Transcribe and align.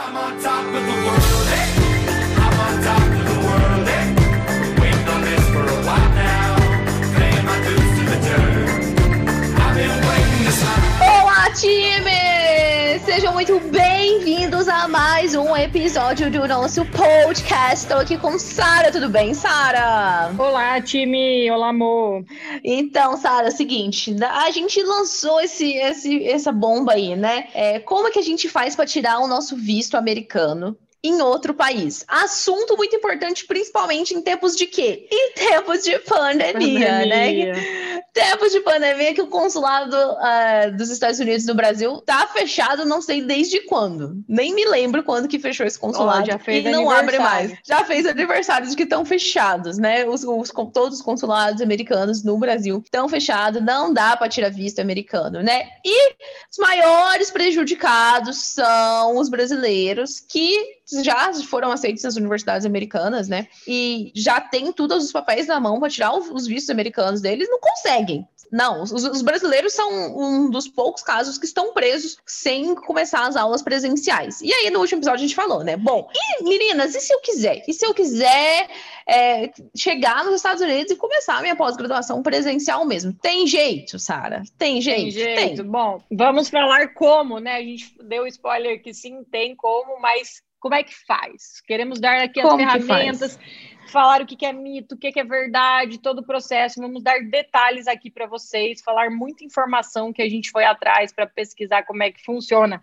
I'm 0.00 0.16
on 0.16 0.40
top 0.40 0.64
of 0.64 0.86
the 0.86 0.97
episódio 15.68 16.30
do 16.30 16.48
nosso 16.48 16.82
podcast. 16.86 17.84
Estou 17.84 17.98
aqui 17.98 18.16
com 18.16 18.38
Sara, 18.38 18.90
tudo 18.90 19.10
bem, 19.10 19.34
Sara? 19.34 20.32
Olá, 20.38 20.80
time! 20.80 21.50
Olá, 21.50 21.68
amor! 21.68 22.24
Então, 22.64 23.18
Sara, 23.18 23.48
é 23.48 23.50
o 23.50 23.54
seguinte, 23.54 24.16
a 24.22 24.50
gente 24.50 24.82
lançou 24.82 25.38
esse, 25.42 25.74
esse, 25.74 26.26
essa 26.26 26.50
bomba 26.50 26.94
aí, 26.94 27.14
né? 27.14 27.48
É, 27.52 27.78
como 27.80 28.08
é 28.08 28.10
que 28.10 28.18
a 28.18 28.22
gente 28.22 28.48
faz 28.48 28.74
para 28.74 28.86
tirar 28.86 29.18
o 29.18 29.28
nosso 29.28 29.56
visto 29.56 29.94
americano? 29.96 30.74
Em 31.02 31.20
outro 31.22 31.54
país. 31.54 32.04
Assunto 32.08 32.76
muito 32.76 32.96
importante, 32.96 33.46
principalmente 33.46 34.14
em 34.14 34.20
tempos 34.20 34.56
de 34.56 34.66
quê? 34.66 35.08
Em 35.12 35.32
tempos 35.32 35.84
de 35.84 35.96
pandemia, 36.00 37.06
né? 37.06 38.02
Tempos 38.12 38.50
de 38.50 38.60
pandemia 38.60 39.14
que 39.14 39.22
o 39.22 39.28
consulado 39.28 39.94
ah, 39.96 40.70
dos 40.76 40.90
Estados 40.90 41.20
Unidos 41.20 41.46
no 41.46 41.54
Brasil 41.54 42.00
tá 42.00 42.26
fechado, 42.26 42.84
não 42.84 43.00
sei 43.00 43.22
desde 43.22 43.60
quando. 43.60 44.16
Nem 44.28 44.52
me 44.52 44.64
lembro 44.66 45.04
quando 45.04 45.28
que 45.28 45.38
fechou 45.38 45.64
esse 45.64 45.78
consulado. 45.78 46.22
Ó, 46.22 46.26
já 46.26 46.38
fez 46.38 46.64
e 46.64 46.68
não 46.72 46.90
abre 46.90 47.16
mais. 47.18 47.52
Já 47.64 47.84
fez 47.84 48.04
aniversários 48.04 48.74
que 48.74 48.82
estão 48.82 49.04
fechados, 49.04 49.78
né? 49.78 50.04
Os, 50.04 50.24
os- 50.24 50.50
todos 50.72 50.98
os 50.98 51.02
consulados 51.02 51.62
americanos 51.62 52.24
no 52.24 52.36
Brasil 52.38 52.82
estão 52.84 53.08
fechados, 53.08 53.62
não 53.62 53.92
dá 53.94 54.16
para 54.16 54.28
tirar 54.28 54.50
visto 54.50 54.80
americano, 54.80 55.42
né? 55.42 55.68
E 55.84 56.12
os 56.50 56.58
maiores 56.58 57.30
prejudicados 57.30 58.36
são 58.38 59.16
os 59.16 59.28
brasileiros 59.28 60.18
que 60.18 60.77
já 61.02 61.32
foram 61.44 61.70
aceitos 61.70 62.02
nas 62.04 62.16
universidades 62.16 62.66
americanas, 62.66 63.28
né? 63.28 63.48
E 63.66 64.12
já 64.14 64.40
tem 64.40 64.72
todos 64.72 65.04
os 65.04 65.12
papéis 65.12 65.46
na 65.46 65.60
mão 65.60 65.78
para 65.78 65.90
tirar 65.90 66.14
os 66.14 66.46
vistos 66.46 66.70
americanos 66.70 67.20
deles, 67.20 67.48
não 67.48 67.60
conseguem. 67.60 68.26
Não, 68.50 68.82
os, 68.82 68.92
os 68.92 69.22
brasileiros 69.22 69.72
são 69.74 69.90
um 70.18 70.50
dos 70.50 70.66
poucos 70.66 71.02
casos 71.02 71.36
que 71.36 71.44
estão 71.44 71.72
presos 71.72 72.16
sem 72.26 72.74
começar 72.74 73.26
as 73.26 73.36
aulas 73.36 73.62
presenciais. 73.62 74.40
E 74.40 74.52
aí, 74.52 74.70
no 74.70 74.80
último 74.80 75.00
episódio, 75.00 75.18
a 75.18 75.26
gente 75.26 75.34
falou, 75.34 75.62
né? 75.62 75.76
Bom, 75.76 76.08
e 76.14 76.44
meninas, 76.44 76.94
e 76.94 77.00
se 77.00 77.12
eu 77.12 77.20
quiser? 77.20 77.62
E 77.68 77.72
se 77.72 77.84
eu 77.84 77.92
quiser 77.92 78.68
é, 79.06 79.50
chegar 79.76 80.24
nos 80.24 80.36
Estados 80.36 80.62
Unidos 80.62 80.92
e 80.92 80.96
começar 80.96 81.38
a 81.38 81.42
minha 81.42 81.56
pós-graduação 81.56 82.22
presencial 82.22 82.84
mesmo? 82.84 83.12
Tem 83.12 83.46
jeito, 83.46 83.98
Sara? 83.98 84.42
Tem 84.56 84.80
jeito? 84.80 85.14
Tem 85.14 85.36
jeito. 85.36 85.64
Bom, 85.64 86.02
vamos 86.10 86.48
falar 86.48 86.94
como, 86.94 87.38
né? 87.38 87.56
A 87.56 87.62
gente 87.62 87.94
deu 88.02 88.26
spoiler 88.26 88.82
que 88.82 88.94
sim, 88.94 89.24
tem 89.24 89.54
como, 89.54 90.00
mas 90.00 90.42
como 90.60 90.74
é 90.74 90.82
que 90.82 90.94
faz? 91.06 91.60
Queremos 91.66 92.00
dar 92.00 92.20
aqui 92.20 92.40
as 92.40 92.48
Como 92.48 92.58
ferramentas, 92.58 93.38
falar 93.88 94.22
o 94.22 94.26
que 94.26 94.36
que 94.36 94.46
é 94.46 94.52
mito, 94.52 94.94
o 94.94 94.98
que 94.98 95.12
que 95.12 95.20
é 95.20 95.24
verdade, 95.24 95.98
todo 95.98 96.20
o 96.20 96.26
processo. 96.26 96.80
Vamos 96.80 97.02
dar 97.02 97.20
detalhes 97.22 97.86
aqui 97.86 98.10
para 98.10 98.26
vocês, 98.26 98.82
falar 98.82 99.10
muita 99.10 99.44
informação 99.44 100.12
que 100.12 100.22
a 100.22 100.28
gente 100.28 100.50
foi 100.50 100.64
atrás 100.64 101.12
para 101.12 101.26
pesquisar 101.26 101.84
como 101.84 102.02
é 102.02 102.12
que 102.12 102.24
funciona. 102.24 102.80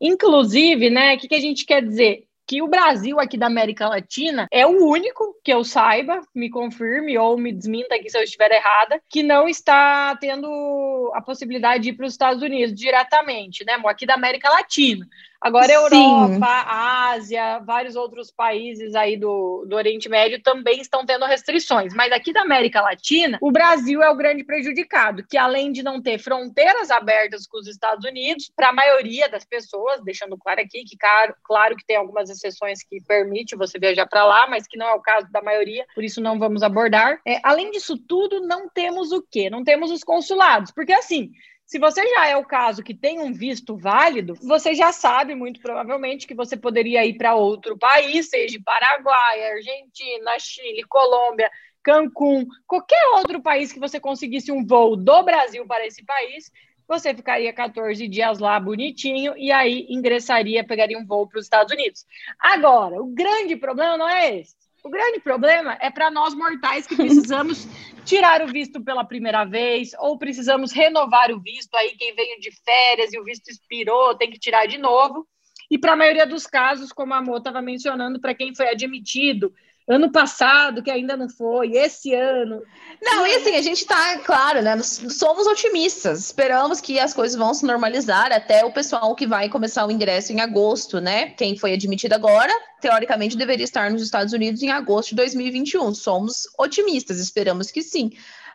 Inclusive, 0.00 0.90
né, 0.90 1.14
o 1.14 1.18
que, 1.18 1.28
que 1.28 1.34
a 1.34 1.40
gente 1.40 1.64
quer 1.64 1.82
dizer? 1.82 2.24
Que 2.48 2.62
o 2.62 2.68
Brasil 2.68 3.18
aqui 3.18 3.36
da 3.36 3.46
América 3.46 3.88
Latina 3.88 4.46
é 4.52 4.64
o 4.64 4.86
único 4.88 5.34
que 5.42 5.52
eu 5.52 5.64
saiba, 5.64 6.20
me 6.32 6.48
confirme 6.48 7.18
ou 7.18 7.36
me 7.36 7.52
desminta 7.52 7.96
aqui 7.96 8.08
se 8.08 8.16
eu 8.16 8.22
estiver 8.22 8.52
errada, 8.52 9.02
que 9.10 9.20
não 9.20 9.48
está 9.48 10.14
tendo 10.20 11.10
a 11.12 11.20
possibilidade 11.20 11.82
de 11.82 11.88
ir 11.88 11.94
para 11.94 12.06
os 12.06 12.12
Estados 12.12 12.42
Unidos 12.44 12.72
diretamente, 12.72 13.64
né, 13.64 13.72
amor? 13.72 13.90
Aqui 13.90 14.06
da 14.06 14.14
América 14.14 14.48
Latina. 14.48 15.04
Agora, 15.40 15.68
Sim. 15.68 15.74
Europa, 15.74 16.64
Ásia, 16.66 17.58
vários 17.60 17.96
outros 17.96 18.30
países 18.30 18.94
aí 18.94 19.16
do, 19.16 19.64
do 19.68 19.76
Oriente 19.76 20.08
Médio 20.08 20.42
também 20.42 20.80
estão 20.80 21.04
tendo 21.04 21.26
restrições. 21.26 21.94
Mas 21.94 22.12
aqui 22.12 22.32
da 22.32 22.42
América 22.42 22.80
Latina, 22.80 23.38
o 23.40 23.50
Brasil 23.50 24.02
é 24.02 24.10
o 24.10 24.16
grande 24.16 24.44
prejudicado, 24.44 25.24
que 25.28 25.36
além 25.36 25.72
de 25.72 25.82
não 25.82 26.00
ter 26.00 26.18
fronteiras 26.18 26.90
abertas 26.90 27.46
com 27.46 27.58
os 27.58 27.66
Estados 27.66 28.04
Unidos, 28.04 28.50
para 28.54 28.70
a 28.70 28.72
maioria 28.72 29.28
das 29.28 29.44
pessoas, 29.44 30.02
deixando 30.02 30.36
claro 30.38 30.60
aqui 30.60 30.84
que, 30.84 30.96
claro, 30.96 31.34
claro 31.44 31.76
que 31.76 31.86
tem 31.86 31.96
algumas 31.96 32.30
exceções 32.30 32.82
que 32.82 33.00
permite 33.02 33.56
você 33.56 33.78
viajar 33.78 34.06
para 34.06 34.24
lá, 34.24 34.46
mas 34.48 34.66
que 34.66 34.78
não 34.78 34.86
é 34.86 34.94
o 34.94 35.00
caso 35.00 35.30
da 35.30 35.42
maioria, 35.42 35.84
por 35.94 36.04
isso 36.04 36.20
não 36.20 36.38
vamos 36.38 36.62
abordar. 36.62 37.20
É, 37.26 37.40
além 37.42 37.70
disso 37.70 37.96
tudo, 37.96 38.40
não 38.40 38.68
temos 38.68 39.12
o 39.12 39.22
quê? 39.22 39.50
Não 39.50 39.64
temos 39.64 39.90
os 39.90 40.02
consulados, 40.02 40.70
porque 40.72 40.92
assim, 40.92 41.30
se 41.66 41.80
você 41.80 42.06
já 42.06 42.28
é 42.28 42.36
o 42.36 42.44
caso 42.44 42.82
que 42.82 42.94
tem 42.94 43.18
um 43.18 43.32
visto 43.32 43.76
válido, 43.76 44.34
você 44.34 44.72
já 44.72 44.92
sabe, 44.92 45.34
muito 45.34 45.60
provavelmente, 45.60 46.26
que 46.26 46.34
você 46.34 46.56
poderia 46.56 47.04
ir 47.04 47.14
para 47.14 47.34
outro 47.34 47.76
país, 47.76 48.30
seja 48.30 48.58
Paraguai, 48.64 49.52
Argentina, 49.52 50.38
Chile, 50.38 50.84
Colômbia, 50.88 51.50
Cancún, 51.82 52.46
qualquer 52.66 53.04
outro 53.16 53.42
país 53.42 53.72
que 53.72 53.80
você 53.80 53.98
conseguisse 53.98 54.52
um 54.52 54.64
voo 54.64 54.96
do 54.96 55.22
Brasil 55.24 55.66
para 55.66 55.84
esse 55.84 56.04
país, 56.04 56.52
você 56.86 57.12
ficaria 57.12 57.52
14 57.52 58.06
dias 58.06 58.38
lá 58.38 58.58
bonitinho 58.60 59.36
e 59.36 59.50
aí 59.50 59.86
ingressaria, 59.88 60.64
pegaria 60.64 60.98
um 60.98 61.04
voo 61.04 61.28
para 61.28 61.40
os 61.40 61.46
Estados 61.46 61.72
Unidos. 61.72 62.06
Agora, 62.38 63.02
o 63.02 63.06
grande 63.06 63.56
problema 63.56 63.96
não 63.96 64.08
é 64.08 64.38
esse. 64.38 64.65
O 64.86 64.88
grande 64.88 65.18
problema 65.18 65.76
é 65.80 65.90
para 65.90 66.12
nós 66.12 66.32
mortais 66.32 66.86
que 66.86 66.94
precisamos 66.94 67.66
tirar 68.06 68.40
o 68.40 68.46
visto 68.46 68.80
pela 68.80 69.02
primeira 69.02 69.44
vez 69.44 69.90
ou 69.98 70.16
precisamos 70.16 70.70
renovar 70.70 71.32
o 71.32 71.40
visto 71.40 71.74
aí 71.74 71.96
quem 71.96 72.14
veio 72.14 72.38
de 72.38 72.52
férias 72.52 73.12
e 73.12 73.18
o 73.18 73.24
visto 73.24 73.48
expirou, 73.48 74.16
tem 74.16 74.30
que 74.30 74.38
tirar 74.38 74.66
de 74.66 74.78
novo. 74.78 75.26
E 75.68 75.76
para 75.76 75.94
a 75.94 75.96
maioria 75.96 76.24
dos 76.24 76.46
casos, 76.46 76.92
como 76.92 77.12
a 77.14 77.20
Mo 77.20 77.36
estava 77.36 77.60
mencionando, 77.60 78.20
para 78.20 78.32
quem 78.32 78.54
foi 78.54 78.68
admitido 78.68 79.52
ano 79.88 80.10
passado, 80.10 80.82
que 80.82 80.90
ainda 80.90 81.16
não 81.16 81.28
foi, 81.28 81.72
esse 81.76 82.12
ano, 82.12 82.60
Não, 83.00 83.26
e 83.26 83.34
assim, 83.36 83.54
a 83.54 83.62
gente 83.62 83.86
tá, 83.86 84.18
claro, 84.18 84.60
né? 84.62 84.76
Somos 84.82 85.46
otimistas. 85.46 86.20
Esperamos 86.24 86.80
que 86.80 86.98
as 86.98 87.14
coisas 87.14 87.36
vão 87.36 87.54
se 87.54 87.64
normalizar 87.64 88.32
até 88.32 88.64
o 88.64 88.72
pessoal 88.72 89.14
que 89.14 89.26
vai 89.26 89.48
começar 89.48 89.86
o 89.86 89.90
ingresso 89.90 90.32
em 90.32 90.40
agosto, 90.40 91.00
né? 91.00 91.30
Quem 91.30 91.56
foi 91.56 91.72
admitido 91.72 92.14
agora, 92.14 92.52
teoricamente, 92.80 93.36
deveria 93.36 93.64
estar 93.64 93.90
nos 93.90 94.02
Estados 94.02 94.32
Unidos 94.32 94.62
em 94.62 94.70
agosto 94.70 95.10
de 95.10 95.16
2021. 95.16 95.94
Somos 95.94 96.48
otimistas, 96.58 97.18
esperamos 97.20 97.70
que 97.70 97.82
sim. 97.82 98.10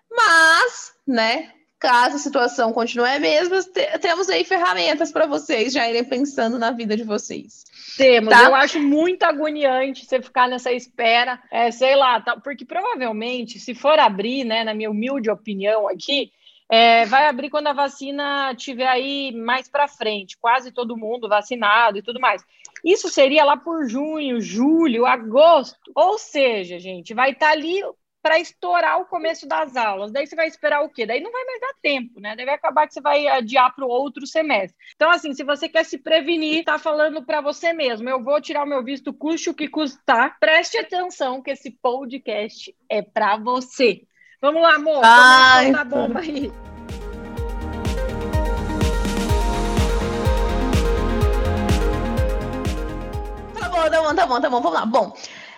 Mas, 0.09 0.91
né? 1.07 1.51
Caso 1.79 2.17
a 2.17 2.19
situação 2.19 2.71
continue 2.73 3.09
a 3.09 3.19
mesma, 3.19 3.63
te- 3.63 3.97
temos 3.99 4.29
aí 4.29 4.43
ferramentas 4.43 5.11
para 5.11 5.25
vocês 5.25 5.73
já 5.73 5.89
irem 5.89 6.03
pensando 6.03 6.59
na 6.59 6.69
vida 6.71 6.95
de 6.95 7.03
vocês. 7.03 7.63
Temos. 7.97 8.33
Tá. 8.33 8.45
Eu 8.45 8.55
acho 8.55 8.79
muito 8.79 9.23
agoniante 9.23 10.05
você 10.05 10.21
ficar 10.21 10.47
nessa 10.47 10.71
espera, 10.71 11.41
é, 11.51 11.71
sei 11.71 11.95
lá, 11.95 12.21
tá, 12.21 12.37
porque 12.37 12.65
provavelmente, 12.65 13.59
se 13.59 13.73
for 13.73 13.99
abrir, 13.99 14.43
né, 14.43 14.63
na 14.63 14.73
minha 14.73 14.89
humilde 14.89 15.29
opinião 15.29 15.87
aqui, 15.87 16.31
é, 16.69 17.05
vai 17.05 17.27
abrir 17.27 17.49
quando 17.49 17.67
a 17.67 17.73
vacina 17.73 18.55
tiver 18.55 18.87
aí 18.87 19.33
mais 19.33 19.69
para 19.69 19.89
frente, 19.89 20.37
quase 20.37 20.71
todo 20.71 20.95
mundo 20.95 21.27
vacinado 21.27 21.97
e 21.97 22.01
tudo 22.01 22.19
mais. 22.19 22.41
Isso 22.83 23.09
seria 23.09 23.43
lá 23.43 23.57
por 23.57 23.87
junho, 23.87 24.39
julho, 24.39 25.05
agosto. 25.05 25.91
Ou 25.93 26.17
seja, 26.17 26.79
gente, 26.79 27.13
vai 27.13 27.31
estar 27.31 27.51
ali 27.51 27.81
para 28.21 28.39
estourar 28.39 29.01
o 29.01 29.05
começo 29.05 29.47
das 29.47 29.75
aulas. 29.75 30.11
Daí 30.11 30.27
você 30.27 30.35
vai 30.35 30.47
esperar 30.47 30.81
o 30.83 30.89
quê? 30.89 31.05
Daí 31.05 31.21
não 31.21 31.31
vai 31.31 31.43
mais 31.43 31.59
dar 31.59 31.73
tempo, 31.81 32.19
né? 32.19 32.35
Daí 32.35 32.45
vai 32.45 32.55
acabar 32.55 32.87
que 32.87 32.93
você 32.93 33.01
vai 33.01 33.27
adiar 33.27 33.73
para 33.73 33.85
o 33.85 33.89
outro 33.89 34.27
semestre. 34.27 34.77
Então, 34.95 35.09
assim, 35.09 35.33
se 35.33 35.43
você 35.43 35.67
quer 35.67 35.83
se 35.83 35.97
prevenir, 35.97 36.63
tá 36.63 36.77
falando 36.77 37.23
para 37.23 37.41
você 37.41 37.73
mesmo, 37.73 38.07
eu 38.07 38.23
vou 38.23 38.39
tirar 38.39 38.63
o 38.63 38.67
meu 38.67 38.83
visto, 38.83 39.11
custe 39.13 39.49
o 39.49 39.53
que 39.53 39.67
custar. 39.67 40.37
Preste 40.39 40.77
atenção 40.77 41.41
que 41.41 41.51
esse 41.51 41.71
podcast 41.71 42.75
é 42.87 43.01
para 43.01 43.37
você. 43.37 44.03
Vamos 44.39 44.61
lá, 44.61 44.75
amor. 44.75 45.01
Ai, 45.03 45.71
a 45.71 45.83
bomba 45.83 46.19
aí. 46.19 46.51
Tá 53.59 53.69
bom, 53.69 53.89
tá 53.89 54.01
bom, 54.01 54.15
tá 54.15 54.27
bom, 54.27 54.41
tá 54.41 54.49
bom, 54.49 54.61
vamos 54.61 54.73
lá. 54.73 54.85
Bom, 54.85 55.13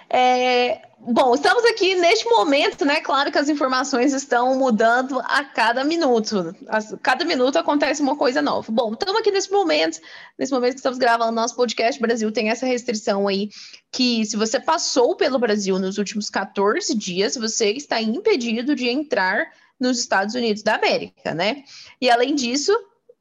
é, 0.10 0.81
bom, 1.07 1.35
estamos 1.35 1.63
aqui 1.65 1.95
neste 1.95 2.27
momento, 2.29 2.85
né? 2.85 3.01
Claro 3.01 3.31
que 3.31 3.38
as 3.38 3.50
informações 3.50 4.13
estão 4.13 4.57
mudando 4.57 5.19
a 5.25 5.44
cada 5.44 5.83
minuto. 5.83 6.55
As- 6.67 6.95
cada 7.01 7.25
minuto 7.25 7.57
acontece 7.57 8.01
uma 8.01 8.15
coisa 8.15 8.41
nova. 8.41 8.71
Bom, 8.71 8.94
estamos 8.94 9.19
aqui 9.19 9.31
nesse 9.31 9.51
momento, 9.51 10.00
nesse 10.38 10.51
momento 10.51 10.73
que 10.73 10.79
estamos 10.79 10.97
gravando 10.97 11.31
nosso 11.31 11.55
podcast. 11.55 12.00
Brasil 12.01 12.31
tem 12.31 12.50
essa 12.50 12.65
restrição 12.65 13.27
aí 13.27 13.50
que 13.91 14.25
se 14.25 14.38
você 14.38 14.59
passou 14.59 15.15
pelo 15.15 15.38
Brasil 15.39 15.77
nos 15.77 15.97
últimos 15.97 16.29
14 16.29 16.95
dias, 16.95 17.35
você 17.35 17.71
está 17.71 18.01
impedido 18.01 18.75
de 18.75 18.88
entrar 18.89 19.51
nos 19.79 20.00
Estados 20.00 20.35
Unidos 20.35 20.63
da 20.63 20.75
América, 20.75 21.33
né? 21.33 21.63
E 22.00 22.09
além 22.09 22.33
disso, 22.35 22.71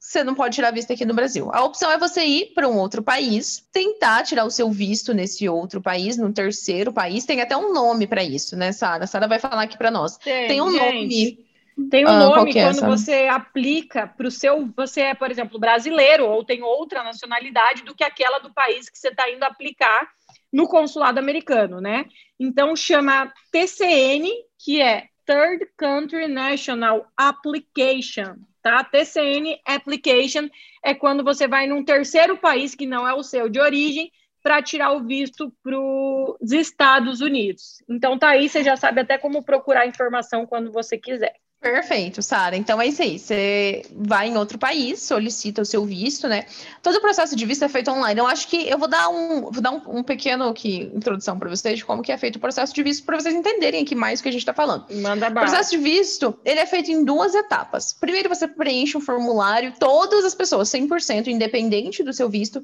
você 0.03 0.25
não 0.25 0.35
pode 0.35 0.57
tirar 0.57 0.73
visto 0.73 0.93
aqui 0.93 1.05
no 1.05 1.15
Brasil. 1.15 1.49
A 1.53 1.63
opção 1.63 1.89
é 1.89 1.97
você 1.97 2.25
ir 2.25 2.53
para 2.55 2.69
um 2.69 2.77
outro 2.77 3.05
país, 3.05 3.65
tentar 3.73 4.25
tirar 4.25 4.45
o 4.45 4.51
seu 4.51 4.69
visto 4.69 5.15
nesse 5.15 5.49
outro 5.49 5.81
país, 5.81 6.17
no 6.17 6.33
terceiro 6.33 6.93
país. 6.93 7.25
Tem 7.25 7.41
até 7.41 7.57
um 7.57 7.73
nome 7.73 8.09
para 8.09 8.25
isso, 8.25 8.57
né, 8.57 8.73
Sara? 8.73 9.05
A 9.05 9.07
Sara 9.07 9.29
vai 9.29 9.39
falar 9.39 9.63
aqui 9.63 9.79
para 9.79 9.93
nós. 9.93 10.19
Tem 10.19 10.61
um 10.61 10.73
gente, 10.73 10.81
nome. 10.83 11.89
Tem 11.89 12.05
um 12.05 12.09
Ah, 12.09 12.19
nome 12.19 12.51
é, 12.51 12.65
quando 12.65 12.85
você 12.85 13.29
aplica 13.29 14.09
para 14.09 14.27
o 14.27 14.31
seu. 14.31 14.69
Você 14.77 15.03
é, 15.03 15.15
por 15.15 15.31
exemplo, 15.31 15.59
brasileiro 15.59 16.27
ou 16.27 16.45
tem 16.45 16.65
outra 16.65 17.05
nacionalidade 17.05 17.85
do 17.85 17.95
que 17.95 18.03
aquela 18.03 18.41
do 18.41 18.53
país 18.53 18.91
que 18.91 18.99
você 18.99 19.09
está 19.09 19.31
indo 19.31 19.45
aplicar 19.45 20.09
no 20.53 20.67
consulado 20.67 21.21
americano, 21.21 21.81
né? 21.81 22.07
Então 22.41 22.75
chama 22.75 23.33
TCN, 23.53 24.29
que 24.59 24.83
é 24.83 25.07
Third 25.25 25.65
Country 25.77 26.27
National 26.27 27.07
Application, 27.17 28.35
tá? 28.62 28.82
TCN 28.85 29.61
Application 29.64 30.49
é 30.82 30.94
quando 30.94 31.25
você 31.25 31.49
vai 31.49 31.67
num 31.67 31.85
terceiro 31.85 32.38
país 32.38 32.75
que 32.75 32.87
não 32.87 33.06
é 33.06 33.12
o 33.12 33.23
seu 33.23 33.49
de 33.49 33.61
origem 33.61 34.11
para 34.43 34.62
tirar 34.62 34.93
o 34.93 35.05
visto 35.05 35.53
para 35.62 35.79
os 35.79 36.53
Estados 36.53 37.20
Unidos. 37.20 37.82
Então 37.88 38.19
tá 38.19 38.31
aí, 38.31 38.49
você 38.49 38.64
já 38.64 38.76
sabe 38.76 39.00
até 39.00 39.17
como 39.19 39.44
procurar 39.44 39.87
informação 39.87 40.47
quando 40.47 40.73
você 40.73 40.99
quiser. 40.99 41.37
Perfeito, 41.62 42.20
Sara. 42.23 42.56
Então 42.56 42.82
é 42.82 42.88
isso 42.88 43.00
aí. 43.00 43.20
Você 43.20 43.82
vai 43.94 44.26
em 44.26 44.37
outro 44.37 44.59
país, 44.59 45.00
solicita 45.00 45.62
o 45.62 45.64
seu 45.64 45.85
visto, 45.85 46.26
né? 46.26 46.44
Todo 46.82 46.97
o 46.97 47.00
processo 47.00 47.37
de 47.37 47.47
visto 47.47 47.64
é 47.64 47.69
feito 47.69 47.88
online. 47.88 48.19
Eu 48.19 48.26
acho 48.26 48.49
que 48.49 48.69
eu 48.69 48.76
vou 48.76 48.88
dar 48.88 49.09
um, 49.09 49.43
vou 49.43 49.62
dar 49.62 49.70
um, 49.70 49.81
um 49.99 50.03
pequeno 50.03 50.49
aqui, 50.49 50.91
introdução 50.93 51.38
para 51.38 51.49
vocês 51.49 51.79
de 51.79 51.85
como 51.85 52.03
que 52.03 52.11
é 52.11 52.19
feito 52.19 52.35
o 52.35 52.41
processo 52.41 52.75
de 52.75 52.82
visto 52.82 53.06
para 53.06 53.20
vocês 53.20 53.32
entenderem 53.32 53.85
aqui 53.85 53.94
mais 53.94 54.19
o 54.19 54.25
que 54.25 54.29
a 54.29 54.32
gente 54.32 54.41
está 54.41 54.53
falando. 54.53 54.87
Manda 54.91 55.29
O 55.29 55.31
bala. 55.31 55.47
processo 55.47 55.70
de 55.70 55.79
visto, 55.79 56.37
ele 56.44 56.59
é 56.59 56.67
feito 56.67 56.91
em 56.91 57.05
duas 57.05 57.32
etapas. 57.32 57.93
Primeiro, 57.93 58.29
você 58.29 58.49
preenche 58.49 58.99
um 58.99 59.00
formulário, 59.00 59.73
todas 59.79 60.25
as 60.25 60.35
pessoas, 60.35 60.69
100%, 60.69 61.29
independente 61.29 62.03
do 62.03 62.12
seu 62.12 62.29
visto, 62.29 62.61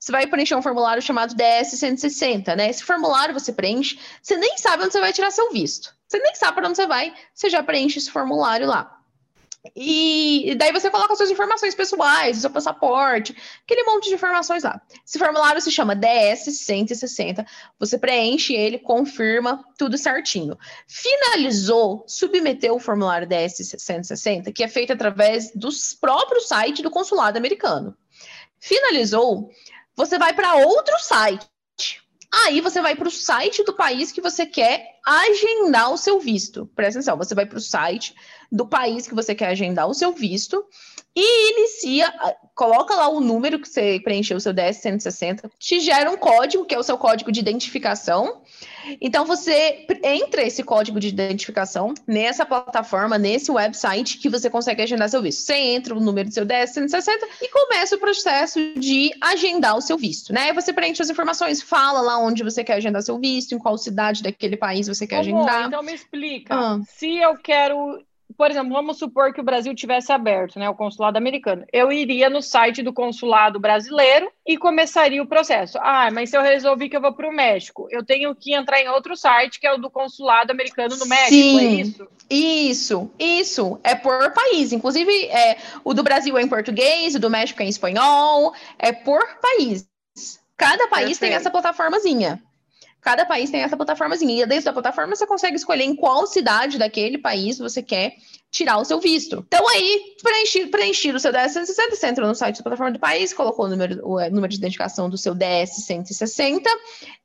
você 0.00 0.10
vai 0.10 0.26
preencher 0.26 0.54
um 0.54 0.62
formulário 0.62 1.02
chamado 1.02 1.34
DS-160, 1.34 2.56
né? 2.56 2.70
Esse 2.70 2.82
formulário 2.82 3.34
você 3.34 3.52
preenche, 3.52 3.98
você 4.22 4.38
nem 4.38 4.56
sabe 4.56 4.84
onde 4.84 4.92
você 4.94 5.00
vai 5.00 5.12
tirar 5.12 5.30
seu 5.30 5.52
visto. 5.52 5.97
Você 6.08 6.18
nem 6.18 6.34
sabe 6.34 6.54
para 6.54 6.68
onde 6.68 6.76
você 6.76 6.86
vai, 6.86 7.14
você 7.34 7.50
já 7.50 7.62
preenche 7.62 7.98
esse 7.98 8.10
formulário 8.10 8.66
lá. 8.66 8.98
E, 9.76 10.54
daí 10.56 10.72
você 10.72 10.88
coloca 10.90 11.14
suas 11.16 11.30
informações 11.30 11.74
pessoais, 11.74 12.38
seu 12.38 12.48
passaporte, 12.48 13.36
aquele 13.64 13.82
monte 13.84 14.08
de 14.08 14.14
informações 14.14 14.62
lá. 14.62 14.80
Esse 15.06 15.18
formulário 15.18 15.60
se 15.60 15.70
chama 15.70 15.96
DS-160. 15.96 17.44
Você 17.78 17.98
preenche 17.98 18.54
ele, 18.54 18.78
confirma, 18.78 19.64
tudo 19.76 19.98
certinho. 19.98 20.56
Finalizou, 20.86 22.04
submeteu 22.06 22.76
o 22.76 22.80
formulário 22.80 23.28
DS-160, 23.28 24.52
que 24.52 24.62
é 24.62 24.68
feito 24.68 24.92
através 24.92 25.52
dos 25.54 25.92
próprios 25.92 26.48
sites 26.48 26.82
do 26.82 26.90
consulado 26.90 27.36
americano. 27.36 27.96
Finalizou, 28.58 29.50
você 29.94 30.18
vai 30.18 30.32
para 30.32 30.54
outro 30.54 30.98
site. 31.00 31.46
Aí 32.32 32.60
você 32.60 32.82
vai 32.82 32.94
para 32.94 33.08
o 33.08 33.10
site 33.10 33.64
do 33.64 33.74
país 33.74 34.12
que 34.12 34.20
você 34.20 34.44
quer 34.44 34.98
agendar 35.04 35.90
o 35.92 35.96
seu 35.96 36.20
visto. 36.20 36.66
Presta 36.74 36.98
atenção, 36.98 37.16
você 37.16 37.34
vai 37.34 37.46
para 37.46 37.58
o 37.58 37.60
site 37.60 38.14
do 38.50 38.66
país 38.66 39.06
que 39.06 39.14
você 39.14 39.34
quer 39.34 39.48
agendar 39.48 39.88
o 39.88 39.94
seu 39.94 40.12
visto 40.12 40.64
e 41.20 41.52
inicia, 41.52 42.12
coloca 42.54 42.94
lá 42.94 43.08
o 43.08 43.18
número 43.18 43.58
que 43.58 43.68
você 43.68 44.00
preencheu 44.04 44.36
o 44.36 44.40
seu 44.40 44.54
DS-160, 44.54 45.50
te 45.58 45.80
gera 45.80 46.08
um 46.08 46.16
código, 46.16 46.64
que 46.64 46.74
é 46.74 46.78
o 46.78 46.82
seu 46.82 46.96
código 46.96 47.32
de 47.32 47.40
identificação. 47.40 48.40
Então 49.00 49.24
você 49.24 49.84
entra 50.04 50.42
esse 50.42 50.62
código 50.62 51.00
de 51.00 51.08
identificação 51.08 51.92
nessa 52.06 52.46
plataforma, 52.46 53.18
nesse 53.18 53.50
website 53.50 54.18
que 54.18 54.28
você 54.28 54.48
consegue 54.48 54.80
agendar 54.80 55.08
seu 55.08 55.20
visto. 55.20 55.40
Você 55.40 55.54
entra 55.54 55.94
o 55.94 56.00
número 56.00 56.28
do 56.28 56.34
seu 56.34 56.46
DS-160 56.46 57.08
e 57.42 57.48
começa 57.48 57.96
o 57.96 57.98
processo 57.98 58.60
de 58.76 59.10
agendar 59.20 59.76
o 59.76 59.80
seu 59.80 59.98
visto, 59.98 60.32
né? 60.32 60.42
Aí 60.42 60.52
você 60.52 60.72
preenche 60.72 61.02
as 61.02 61.10
informações, 61.10 61.60
fala 61.60 62.00
lá 62.00 62.18
onde 62.18 62.44
você 62.44 62.62
quer 62.62 62.74
agendar 62.74 63.02
seu 63.02 63.18
visto, 63.18 63.54
em 63.54 63.58
qual 63.58 63.76
cidade 63.76 64.22
daquele 64.22 64.56
país 64.56 64.86
você 64.86 65.04
quer 65.04 65.16
Amor, 65.16 65.42
agendar. 65.42 65.66
então 65.66 65.82
me 65.82 65.92
explica. 65.92 66.54
Ah. 66.54 66.80
Se 66.86 67.16
eu 67.16 67.36
quero, 67.36 68.00
por 68.38 68.52
exemplo, 68.52 68.72
vamos 68.72 68.98
supor 68.98 69.32
que 69.32 69.40
o 69.40 69.44
Brasil 69.44 69.74
tivesse 69.74 70.12
aberto, 70.12 70.60
né, 70.60 70.70
o 70.70 70.74
consulado 70.74 71.18
americano. 71.18 71.64
Eu 71.72 71.90
iria 71.90 72.30
no 72.30 72.40
site 72.40 72.84
do 72.84 72.92
consulado 72.92 73.58
brasileiro 73.58 74.30
e 74.46 74.56
começaria 74.56 75.20
o 75.20 75.26
processo. 75.26 75.76
Ah, 75.82 76.08
mas 76.12 76.30
se 76.30 76.38
eu 76.38 76.42
resolvi 76.42 76.88
que 76.88 76.96
eu 76.96 77.00
vou 77.00 77.12
para 77.12 77.28
o 77.28 77.34
México, 77.34 77.88
eu 77.90 78.06
tenho 78.06 78.32
que 78.36 78.54
entrar 78.54 78.80
em 78.80 78.88
outro 78.88 79.16
site 79.16 79.58
que 79.58 79.66
é 79.66 79.74
o 79.74 79.78
do 79.78 79.90
consulado 79.90 80.52
americano 80.52 80.96
no 80.96 81.06
México, 81.06 81.58
é 81.58 81.62
Sim. 81.62 81.80
isso? 81.80 82.08
Isso, 82.30 83.10
isso. 83.18 83.80
É 83.82 83.96
por 83.96 84.32
país. 84.32 84.72
Inclusive, 84.72 85.12
é, 85.26 85.56
o 85.82 85.92
do 85.92 86.04
Brasil 86.04 86.38
é 86.38 86.42
em 86.42 86.48
português, 86.48 87.16
o 87.16 87.18
do 87.18 87.28
México 87.28 87.60
é 87.60 87.64
em 87.64 87.68
espanhol, 87.68 88.54
é 88.78 88.92
por 88.92 89.20
país. 89.40 89.88
Cada 90.56 90.86
país 90.86 91.18
tem 91.18 91.30
Perfeito. 91.30 91.40
essa 91.40 91.50
plataformazinha. 91.50 92.40
Cada 93.00 93.24
país 93.24 93.50
tem 93.50 93.62
essa 93.62 93.76
plataformazinha. 93.76 94.42
E 94.42 94.46
dentro 94.46 94.64
da 94.66 94.72
plataforma 94.72 95.14
você 95.14 95.26
consegue 95.26 95.56
escolher 95.56 95.84
em 95.84 95.94
qual 95.94 96.26
cidade 96.26 96.78
daquele 96.78 97.18
país 97.18 97.58
você 97.58 97.82
quer 97.82 98.16
tirar 98.50 98.78
o 98.78 98.84
seu 98.84 98.98
visto. 98.98 99.44
Então 99.46 99.68
aí, 99.68 100.16
preencher, 100.22 100.66
preencher 100.68 101.14
o 101.14 101.20
seu 101.20 101.32
DS-160, 101.32 101.90
você 101.90 102.06
entra 102.06 102.26
no 102.26 102.34
site 102.34 102.56
da 102.56 102.62
plataforma 102.62 102.92
do 102.92 102.98
país, 102.98 103.32
colocou 103.32 103.66
o 103.66 103.68
número, 103.68 104.00
o 104.06 104.18
eh, 104.18 104.30
número 104.30 104.48
de 104.48 104.56
identificação 104.56 105.08
do 105.08 105.18
seu 105.18 105.34
DS-160 105.34 106.62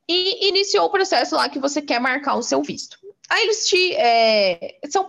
e 0.08 0.48
iniciou 0.48 0.86
o 0.86 0.90
processo 0.90 1.34
lá 1.34 1.48
que 1.48 1.58
você 1.58 1.80
quer 1.80 1.98
marcar 1.98 2.36
o 2.36 2.42
seu 2.42 2.62
visto. 2.62 2.98
Aí 3.28 3.42
eles 3.42 3.66
te. 3.66 3.94
É, 3.94 4.78
são, 4.90 5.06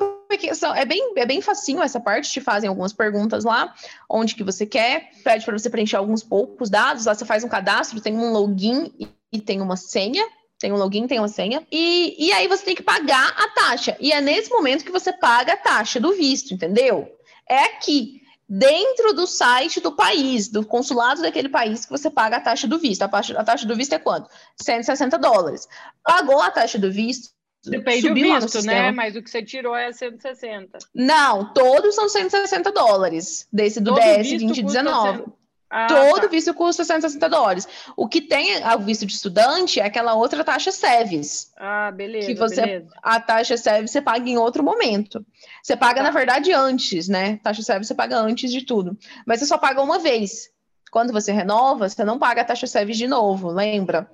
são- 0.54 0.74
é, 0.74 0.86
bem, 0.86 1.14
é 1.18 1.26
bem 1.26 1.42
facinho 1.42 1.84
essa 1.84 2.00
parte, 2.00 2.32
te 2.32 2.40
fazem 2.40 2.70
algumas 2.70 2.94
perguntas 2.94 3.44
lá, 3.44 3.74
onde 4.10 4.36
que 4.36 4.44
você 4.44 4.66
quer, 4.66 5.10
pede 5.24 5.44
para 5.44 5.58
você 5.58 5.70
preencher 5.70 5.98
alguns 5.98 6.24
poucos 6.24 6.70
dados, 6.70 7.06
lá 7.06 7.14
você 7.14 7.26
faz 7.26 7.44
um 7.44 7.50
cadastro, 7.50 8.00
tem 8.00 8.16
um 8.16 8.32
login 8.32 8.92
e, 8.98 9.08
e 9.34 9.42
tem 9.42 9.62
uma 9.62 9.76
senha. 9.76 10.26
Tem 10.60 10.72
um 10.72 10.78
login, 10.78 11.08
tem 11.08 11.20
uma 11.20 11.28
senha. 11.28 11.66
E, 11.72 12.16
e 12.18 12.32
aí 12.32 12.48
você 12.48 12.64
tem 12.64 12.76
que 12.76 12.84
pagar 12.84 13.30
a 13.38 13.50
taxa. 13.50 13.96
E 14.00 14.12
é 14.12 14.22
nesse 14.22 14.50
momento 14.50 14.86
que 14.86 14.92
você 14.92 15.12
paga 15.12 15.54
a 15.54 15.58
taxa 15.58 16.00
do 16.00 16.14
visto, 16.14 16.54
entendeu? 16.54 17.12
É 17.50 17.66
aqui, 17.66 18.22
dentro 18.48 19.14
do 19.14 19.28
site 19.28 19.80
do 19.80 19.92
país, 19.92 20.48
do 20.48 20.66
consulado 20.66 21.22
daquele 21.22 21.50
país, 21.50 21.86
que 21.86 21.92
você 21.92 22.10
paga 22.10 22.38
a 22.38 22.42
taxa 22.42 22.68
do 22.68 22.80
visto. 22.80 23.02
A 23.02 23.08
taxa, 23.08 23.38
a 23.38 23.44
taxa 23.44 23.68
do 23.68 23.76
visto 23.76 23.94
é 23.94 24.00
quanto? 24.00 24.30
160 24.62 25.18
dólares. 25.18 25.68
Pagou 26.04 26.42
a 26.42 26.50
taxa 26.50 26.80
do 26.80 26.92
visto, 26.92 27.36
Depende 27.70 28.02
do 28.04 28.08
subiu 28.10 28.40
visto, 28.40 28.62
né? 28.64 28.92
Mas 28.92 29.16
o 29.16 29.22
que 29.22 29.30
você 29.30 29.44
tirou 29.44 29.76
é 29.76 29.92
160. 29.92 30.78
Não, 30.94 31.52
todos 31.54 31.96
são 31.96 32.08
160 32.08 32.72
dólares, 32.72 33.48
desse 33.52 33.80
do 33.80 33.94
Todo 33.94 34.04
DS 34.04 34.30
visto 34.30 34.46
2019. 34.46 35.26
Ah, 35.78 35.88
Todo 35.88 36.22
tá. 36.22 36.28
visto 36.28 36.54
custa 36.54 36.86
160 36.86 37.28
dólares. 37.28 37.68
O 37.98 38.08
que 38.08 38.22
tem 38.22 38.64
o 38.66 38.80
visto 38.80 39.06
de 39.06 39.12
estudante 39.12 39.82
é 39.82 39.84
aquela 39.86 40.14
outra 40.14 40.42
taxa 40.42 40.72
SEVES. 40.72 41.52
Ah, 41.58 41.92
beleza, 41.92 42.28
que 42.28 42.34
você- 42.36 42.62
beleza. 42.62 42.88
A 43.04 43.20
taxa 43.20 43.58
SEVES 43.58 43.92
você 43.92 44.02
paga 44.02 44.30
em 44.30 44.38
outro 44.38 44.64
momento. 44.64 45.26
Você 45.62 45.76
paga, 45.76 45.96
Tá. 45.98 46.04
na 46.04 46.12
verdade, 46.12 46.54
antes, 46.54 47.10
né? 47.10 47.42
Taxa 47.44 47.62
SEVES 47.62 47.88
você 47.88 47.94
paga 47.94 48.18
antes 48.18 48.50
de 48.52 48.62
tudo. 48.62 48.98
Mas 49.26 49.40
você 49.42 49.46
só 49.48 49.58
paga 49.58 49.82
uma 49.82 50.00
vez. 50.00 50.50
Quando 50.92 51.12
você 51.12 51.34
renova, 51.34 51.90
você 51.90 52.06
não 52.06 52.18
paga 52.18 52.42
a 52.42 52.46
taxa 52.46 52.68
SEVES 52.68 52.98
de 52.98 53.08
novo, 53.08 53.50
lembra? 53.50 54.10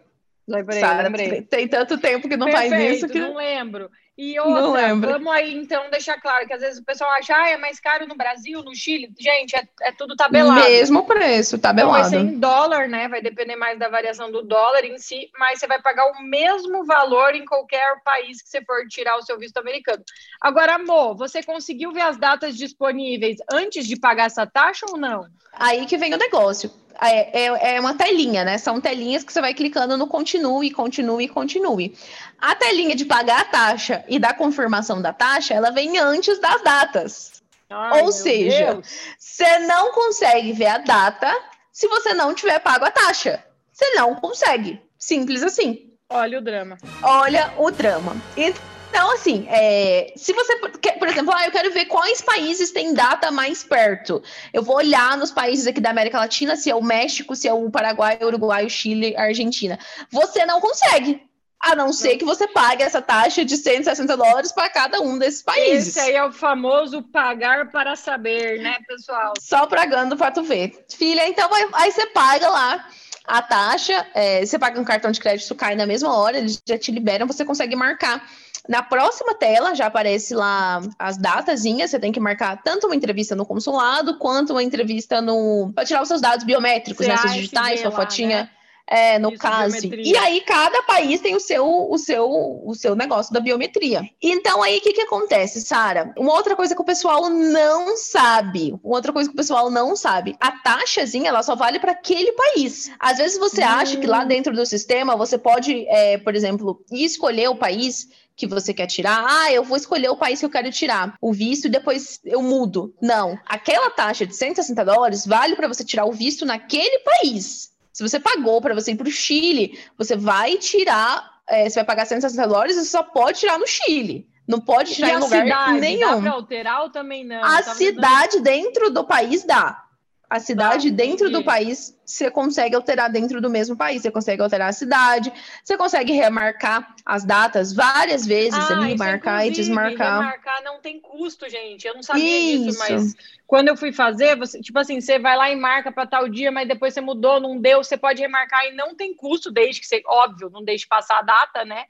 Lembrei, 0.48 0.80
Sara, 0.80 1.04
lembrei. 1.04 1.42
tem 1.44 1.68
tanto 1.68 1.98
tempo 2.00 2.28
que 2.28 2.36
não 2.36 2.52
faz 2.52 2.70
Perfeito, 2.72 2.96
isso 2.96 3.08
que. 3.08 3.20
não 3.20 3.36
lembro. 3.36 3.88
E 4.24 4.36
Não 4.36 4.68
outra, 4.68 4.96
vamos 4.96 5.34
aí 5.34 5.52
então 5.56 5.90
deixar 5.90 6.22
claro 6.22 6.46
que 6.46 6.54
às 6.54 6.62
vezes 6.62 6.80
o 6.80 6.86
pessoal 6.86 7.10
acha, 7.10 7.36
ah, 7.36 7.50
é 7.50 7.58
mais 7.58 7.80
caro 7.80 8.06
no 8.06 8.14
Brasil, 8.14 8.62
no 8.62 8.76
Chile. 8.76 9.12
Gente, 9.20 9.56
é, 9.56 9.68
é 9.82 9.92
tudo 9.92 10.16
tabelado. 10.16 10.62
Mesmo 10.62 11.04
preço, 11.08 11.56
Então 11.56 11.74
vai 11.74 11.84
tabelado. 11.84 12.10
ser 12.12 12.20
em 12.20 12.38
dólar, 12.38 12.88
né? 12.88 13.08
Vai 13.08 13.20
depender 13.20 13.56
mais 13.56 13.80
da 13.80 13.90
variação 13.90 14.32
do 14.32 14.44
dólar 14.44 14.86
em 14.86 14.96
si, 15.00 15.28
mas 15.40 15.58
você 15.58 15.66
vai 15.66 15.82
pagar 15.82 16.06
o 16.12 16.22
mesmo 16.22 16.86
valor 16.86 17.34
em 17.34 17.44
qualquer 17.46 18.00
país 18.06 18.44
que 18.44 18.50
você 18.50 18.64
for 18.64 18.88
tirar 18.88 19.18
o 19.18 19.24
seu 19.24 19.40
visto 19.40 19.58
americano. 19.58 20.04
Agora, 20.40 20.76
amor, 20.76 21.16
você 21.18 21.42
conseguiu 21.42 21.92
ver 21.92 22.02
as 22.02 22.18
datas 22.18 22.56
disponíveis 22.56 23.38
antes 23.52 23.88
de 23.88 24.00
pagar 24.00 24.26
essa 24.26 24.46
taxa 24.46 24.86
ou 24.92 25.00
não? 25.00 25.26
Aí 25.62 25.86
que 25.86 25.96
vem 25.96 26.12
o 26.12 26.18
negócio. 26.18 26.72
É, 27.00 27.46
é, 27.46 27.76
é 27.76 27.80
uma 27.80 27.94
telinha, 27.94 28.44
né? 28.44 28.58
São 28.58 28.82
telinhas 28.82 29.24
que 29.24 29.32
você 29.32 29.40
vai 29.40 29.54
clicando 29.54 29.96
no 29.96 30.08
continue, 30.08 30.72
continue, 30.72 31.28
continue. 31.28 31.96
A 32.40 32.56
telinha 32.56 32.96
de 32.96 33.06
pagar 33.06 33.42
a 33.42 33.46
taxa 33.46 34.04
e 34.08 34.18
da 34.18 34.34
confirmação 34.34 35.00
da 35.00 35.14
taxa, 35.14 35.54
ela 35.54 35.70
vem 35.70 36.00
antes 36.00 36.40
das 36.40 36.64
datas. 36.64 37.44
Ai, 37.70 38.02
Ou 38.02 38.12
seja, 38.12 38.74
Deus. 38.74 38.88
Você 39.20 39.60
não 39.60 39.92
consegue 39.94 40.52
ver 40.52 40.66
a 40.66 40.78
data 40.80 41.32
se 41.72 41.88
você 41.88 42.14
não 42.16 42.34
tiver 42.34 42.60
pago 42.60 42.86
a 42.86 42.92
taxa. 42.92 43.44
Você 43.72 43.94
não 43.94 44.16
consegue. 44.16 44.82
Simples 44.98 45.44
assim. 45.44 45.92
olha 46.10 46.40
o 46.40 46.42
drama. 46.42 46.78
Olha 47.04 47.54
o 47.58 47.70
drama. 47.70 48.16
Então, 48.36 48.71
assim, 49.00 49.46
é, 49.50 50.14
se 50.16 50.34
você, 50.34 50.58
quer- 50.82 50.98
por 51.00 51.08
exemplo, 51.08 51.34
ah, 51.36 51.46
eu 51.46 51.52
quero 51.52 51.72
ver 51.72 51.86
quais 51.86 52.22
países 52.22 52.72
têm 52.72 52.94
data 52.94 53.32
mais 53.32 53.64
perto. 53.64 54.22
Eu 54.54 54.64
vou 54.64 54.76
olhar 54.78 55.18
nos 55.18 55.32
países 55.32 55.68
aqui 55.68 55.80
da 55.82 55.90
América 55.90 56.20
Latina, 56.20 56.56
se 56.56 56.70
é 56.70 56.76
o 56.76 56.84
México, 56.84 57.36
se 57.36 57.48
é 57.48 57.54
o 57.54 57.70
Paraguai, 57.70 58.18
o 58.22 58.26
Uruguai, 58.26 58.66
o 58.66 58.70
Chile, 58.70 59.16
a 59.18 59.24
Argentina. 59.24 59.78
Você 60.12 60.46
não 60.46 60.60
consegue. 60.60 61.22
A 61.64 61.76
não 61.76 61.94
ser 61.94 62.18
que 62.18 62.26
você 62.26 62.48
pague 62.48 62.82
essa 62.82 63.04
taxa 63.04 63.46
de 63.46 63.56
160 63.56 64.18
dólares 64.18 64.52
para 64.52 64.68
cada 64.68 65.00
um 65.00 65.20
desses 65.20 65.44
países. 65.44 65.90
Esse 65.96 66.00
aí 66.00 66.16
é 66.16 66.24
o 66.26 66.32
famoso 66.32 67.04
pagar 67.04 67.70
para 67.70 67.96
saber, 67.96 68.60
né, 68.64 68.78
pessoal? 68.88 69.34
Só 69.40 69.68
pagando 69.68 70.18
pra 70.18 70.32
tu 70.32 70.42
ver. 70.42 70.84
Filha, 70.90 71.28
então 71.28 71.48
vai- 71.48 71.70
aí 71.74 71.92
você 71.92 72.08
paga 72.08 72.50
lá 72.50 72.88
a 73.28 73.44
taxa, 73.44 74.08
é, 74.16 74.44
você 74.44 74.58
paga 74.58 74.82
um 74.82 74.84
cartão 74.84 75.12
de 75.12 75.20
crédito, 75.20 75.44
isso 75.46 75.54
cai 75.54 75.76
na 75.76 75.86
mesma 75.86 76.18
hora, 76.18 76.40
eles 76.40 76.60
já 76.68 76.80
te 76.80 76.92
liberam, 76.92 77.28
você 77.28 77.46
consegue 77.46 77.76
marcar. 77.76 78.28
Na 78.70 78.84
próxima 78.84 79.34
tela 79.34 79.74
já 79.74 79.88
aparece 79.88 80.36
lá 80.36 80.82
as 81.00 81.18
datazinhas, 81.18 81.92
você 81.92 82.00
tem 82.00 82.12
que 82.12 82.20
marcar 82.20 82.62
tanto 82.62 82.88
uma 82.88 82.96
entrevista 82.96 83.36
no 83.36 83.46
consulado 83.46 84.18
quanto 84.18 84.52
uma 84.52 84.64
entrevista 84.64 85.22
no. 85.22 85.72
para 85.74 85.86
tirar 85.86 86.02
os 86.02 86.08
seus 86.08 86.22
dados 86.22 86.46
biométricos, 86.46 87.08
né? 87.08 87.18
Seus 87.18 87.34
digitais, 87.34 87.80
sua 87.80 87.90
lá, 87.90 87.96
fotinha. 87.96 88.44
né? 88.44 88.50
É, 88.88 89.18
no 89.18 89.30
Isso, 89.30 89.40
caso. 89.40 89.80
biometria. 89.80 90.14
E 90.14 90.18
aí, 90.18 90.42
cada 90.42 90.84
país 90.84 91.22
tem 91.22 91.34
o 91.34 91.40
seu, 91.40 91.66
o 91.66 91.98
seu, 91.98 92.28
o 92.30 92.76
seu 92.76 92.94
negócio 92.94 93.34
da 93.34 93.40
biometria. 93.40 94.02
Então, 94.22 94.62
aí, 94.62 94.80
o 94.80 94.82
que, 94.82 94.92
que 94.92 95.02
acontece, 95.02 95.62
Sara? 95.62 96.14
Uma 96.18 96.34
outra 96.34 96.58
coisa 96.58 96.76
que 96.76 96.82
o 96.82 96.86
pessoal 96.86 97.30
não 97.30 97.96
sabe. 97.96 98.78
Uma 98.84 98.96
outra 98.98 99.14
coisa 99.14 99.30
que 99.30 99.34
o 99.34 99.38
pessoal 99.38 99.72
não 99.72 99.96
sabe. 99.96 100.36
A 100.42 100.52
taxazinha, 100.52 101.30
ela 101.30 101.42
só 101.42 101.56
vale 101.56 101.80
para 101.80 101.94
aquele 101.94 102.34
país. 102.34 102.92
Às 103.00 103.18
vezes 103.18 103.40
você 103.40 103.64
acha 103.64 103.96
que 103.96 104.08
lá 104.08 104.26
dentro 104.26 104.54
do 104.54 104.66
sistema 104.66 105.16
você 105.16 105.38
pode, 105.38 105.88
é, 105.88 106.18
por 106.18 106.36
exemplo, 106.36 106.84
escolher 106.92 107.48
o 107.48 107.56
país 107.56 108.10
que 108.36 108.48
você 108.48 108.74
quer 108.74 108.88
tirar. 108.88 109.24
Ah, 109.28 109.52
eu 109.52 109.64
vou 109.64 109.78
escolher 109.78 110.10
o 110.10 110.16
país 110.18 110.40
que 110.40 110.46
eu 110.46 110.50
quero 110.50 110.72
tirar 110.72 111.16
o 111.22 111.32
visto 111.34 111.66
e 111.66 111.70
depois 111.70 112.20
eu 112.26 112.42
mudo. 112.42 112.94
Não. 113.02 113.38
Aquela 113.46 113.90
taxa 113.90 114.26
de 114.26 114.36
160 114.36 114.84
dólares 114.86 115.26
vale 115.26 115.56
para 115.56 115.68
você 115.68 115.84
tirar 115.84 116.06
o 116.06 116.12
visto 116.12 116.46
naquele 116.46 117.00
país. 117.00 117.72
Se 117.94 118.02
você 118.02 118.20
pagou 118.20 118.62
para 118.62 118.74
você 118.74 118.92
ir 118.92 118.96
para 118.96 119.08
o 119.08 119.12
Chile, 119.12 119.78
você 119.98 120.16
vai 120.16 120.58
tirar, 120.58 121.30
é, 121.48 121.70
você 121.70 121.76
vai 121.76 121.86
pagar 121.86 122.06
160 122.06 122.48
dólares 122.48 122.78
e 122.78 122.86
só 122.86 123.04
pode 123.04 123.40
tirar 123.40 123.60
no 123.60 123.68
Chile. 123.68 124.28
Não 124.48 124.60
pode 124.60 124.92
E 124.92 124.96
tirar 124.96 125.10
em 125.10 125.14
a 125.16 125.20
lugar 125.20 125.44
cidade, 125.44 125.50
dá 125.50 125.72
nenhum. 125.80 126.22
pra 126.22 126.32
alterar 126.32 126.82
ou 126.84 126.90
também 126.90 127.24
não? 127.26 127.44
A 127.44 127.62
cidade 127.64 128.40
dentro 128.42 128.90
do 128.90 129.04
país 129.06 129.44
dá. 129.46 129.84
A 130.32 130.40
cidade 130.40 130.90
dentro 130.90 131.30
do 131.30 131.44
país, 131.44 131.94
você 132.06 132.32
consegue 132.32 132.74
alterar 132.74 133.12
dentro 133.12 133.42
do 133.42 133.50
mesmo 133.50 133.76
país. 133.76 134.02
Você 134.02 134.10
consegue 134.10 134.42
alterar 134.42 134.70
a 134.70 134.72
cidade, 134.72 135.30
você 135.62 135.76
consegue 135.76 136.14
remarcar 136.14 136.96
as 137.06 137.26
datas 137.26 137.74
várias 137.74 138.26
vezes 138.26 138.58
Ah, 138.58 138.76
ali, 138.76 138.94
isso, 138.94 139.04
marcar 139.04 139.46
e 139.46 139.52
desmarcar. 139.52 140.20
Remarcar 140.22 140.64
não 140.64 140.80
tem 140.80 141.02
custo, 141.02 141.50
gente. 141.50 141.86
Eu 141.86 141.96
não 141.96 142.02
sabia 142.02 142.24
disso, 142.24 142.70
Isso. 142.70 142.80
mas 142.80 143.14
quando 143.46 143.68
eu 143.68 143.76
fui 143.76 143.92
fazer, 143.92 144.38
você, 144.38 144.62
tipo 144.62 144.80
assim, 144.80 145.02
você 145.02 145.20
vai 145.20 145.36
lá 145.36 145.52
e 145.52 145.56
marca 145.58 145.92
para 145.92 146.08
tal 146.08 146.30
dia, 146.30 146.50
mas 146.50 146.66
depois 146.66 146.94
você 146.94 147.02
mudou, 147.02 147.42
não 147.42 147.60
deu, 147.60 147.84
você 147.84 147.98
pode 147.98 148.22
remarcar 148.22 148.66
e 148.68 148.72
não 148.72 148.96
tem 148.96 149.14
custo, 149.14 149.52
desde 149.52 149.82
que 149.82 149.86
você, 149.86 150.02
óbvio, 150.08 150.50
não 150.50 150.64
deixe 150.64 150.88
passar 150.88 151.20
a 151.20 151.24
data, 151.24 151.66
né? 151.66 151.84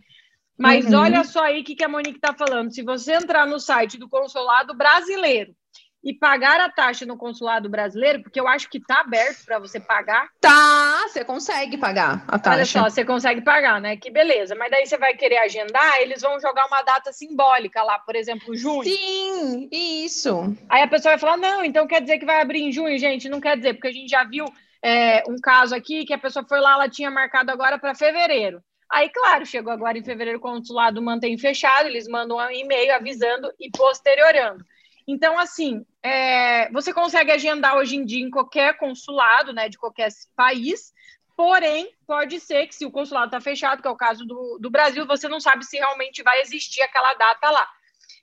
Mas 0.57 0.91
Uhum. 0.91 0.97
olha 0.97 1.23
só 1.23 1.43
aí 1.43 1.61
o 1.61 1.63
que, 1.63 1.75
que 1.75 1.83
a 1.83 1.87
Monique 1.87 2.17
está 2.17 2.33
falando. 2.33 2.73
Se 2.73 2.81
você 2.81 3.13
entrar 3.13 3.45
no 3.45 3.59
site 3.59 3.99
do 3.99 4.09
consulado 4.09 4.73
brasileiro 4.75 5.55
e 6.03 6.13
pagar 6.13 6.59
a 6.59 6.69
taxa 6.69 7.05
no 7.05 7.15
consulado 7.17 7.69
brasileiro, 7.69 8.23
porque 8.23 8.39
eu 8.39 8.47
acho 8.47 8.69
que 8.69 8.79
está 8.79 9.01
aberto 9.01 9.45
para 9.45 9.59
você 9.59 9.79
pagar, 9.79 10.27
Tá, 10.39 11.03
você 11.07 11.23
consegue 11.23 11.77
pagar 11.77 12.23
a 12.27 12.33
Olha 12.33 12.41
taxa. 12.41 12.79
só, 12.79 12.89
você 12.89 13.05
consegue 13.05 13.41
pagar, 13.41 13.79
né? 13.79 13.95
Que 13.97 14.09
beleza. 14.09 14.55
Mas 14.55 14.71
daí 14.71 14.85
você 14.85 14.97
vai 14.97 15.13
querer 15.15 15.37
agendar, 15.37 15.99
eles 16.01 16.21
vão 16.21 16.39
jogar 16.39 16.65
uma 16.65 16.81
data 16.81 17.13
simbólica 17.13 17.83
lá, 17.83 17.99
por 17.99 18.15
exemplo, 18.15 18.55
junho. 18.55 18.83
Sim, 18.83 19.69
isso. 19.71 20.55
Aí 20.69 20.81
a 20.81 20.87
pessoa 20.87 21.11
vai 21.13 21.19
falar: 21.19 21.37
não, 21.37 21.63
então 21.63 21.85
quer 21.87 22.01
dizer 22.01 22.17
que 22.17 22.25
vai 22.25 22.41
abrir 22.41 22.61
em 22.61 22.71
junho, 22.71 22.97
gente? 22.97 23.29
Não 23.29 23.39
quer 23.39 23.55
dizer, 23.57 23.75
porque 23.75 23.87
a 23.89 23.93
gente 23.93 24.09
já 24.09 24.23
viu 24.23 24.45
é, 24.81 25.23
um 25.29 25.35
caso 25.39 25.75
aqui 25.75 26.05
que 26.05 26.13
a 26.13 26.17
pessoa 26.17 26.43
foi 26.47 26.59
lá, 26.59 26.73
ela 26.73 26.89
tinha 26.89 27.11
marcado 27.11 27.51
agora 27.51 27.77
para 27.77 27.93
fevereiro. 27.93 28.61
Aí, 28.91 29.07
claro, 29.09 29.45
chegou 29.45 29.71
agora 29.71 29.97
em 29.97 30.03
fevereiro, 30.03 30.39
o 30.39 30.41
consulado 30.41 31.01
mantém 31.01 31.37
fechado, 31.37 31.87
eles 31.87 32.07
mandam 32.09 32.37
um 32.37 32.51
e-mail 32.51 32.93
avisando 32.93 33.49
e 33.59 33.69
posteriorando. 33.71 34.65
Então, 35.07 35.37
assim, 35.37 35.85
é, 36.03 36.71
você 36.71 36.93
consegue 36.93 37.31
agendar 37.31 37.75
hoje 37.75 37.95
em 37.95 38.05
dia 38.05 38.25
em 38.25 38.29
qualquer 38.29 38.77
consulado, 38.77 39.53
né, 39.53 39.69
de 39.69 39.77
qualquer 39.77 40.09
país, 40.35 40.93
porém, 41.35 41.91
pode 42.05 42.39
ser 42.39 42.67
que 42.67 42.75
se 42.75 42.85
o 42.85 42.91
consulado 42.91 43.27
está 43.27 43.41
fechado, 43.41 43.81
que 43.81 43.87
é 43.87 43.91
o 43.91 43.95
caso 43.95 44.25
do, 44.25 44.57
do 44.59 44.69
Brasil, 44.69 45.05
você 45.07 45.27
não 45.27 45.39
sabe 45.39 45.65
se 45.65 45.77
realmente 45.77 46.21
vai 46.23 46.41
existir 46.41 46.81
aquela 46.81 47.13
data 47.15 47.49
lá. 47.49 47.67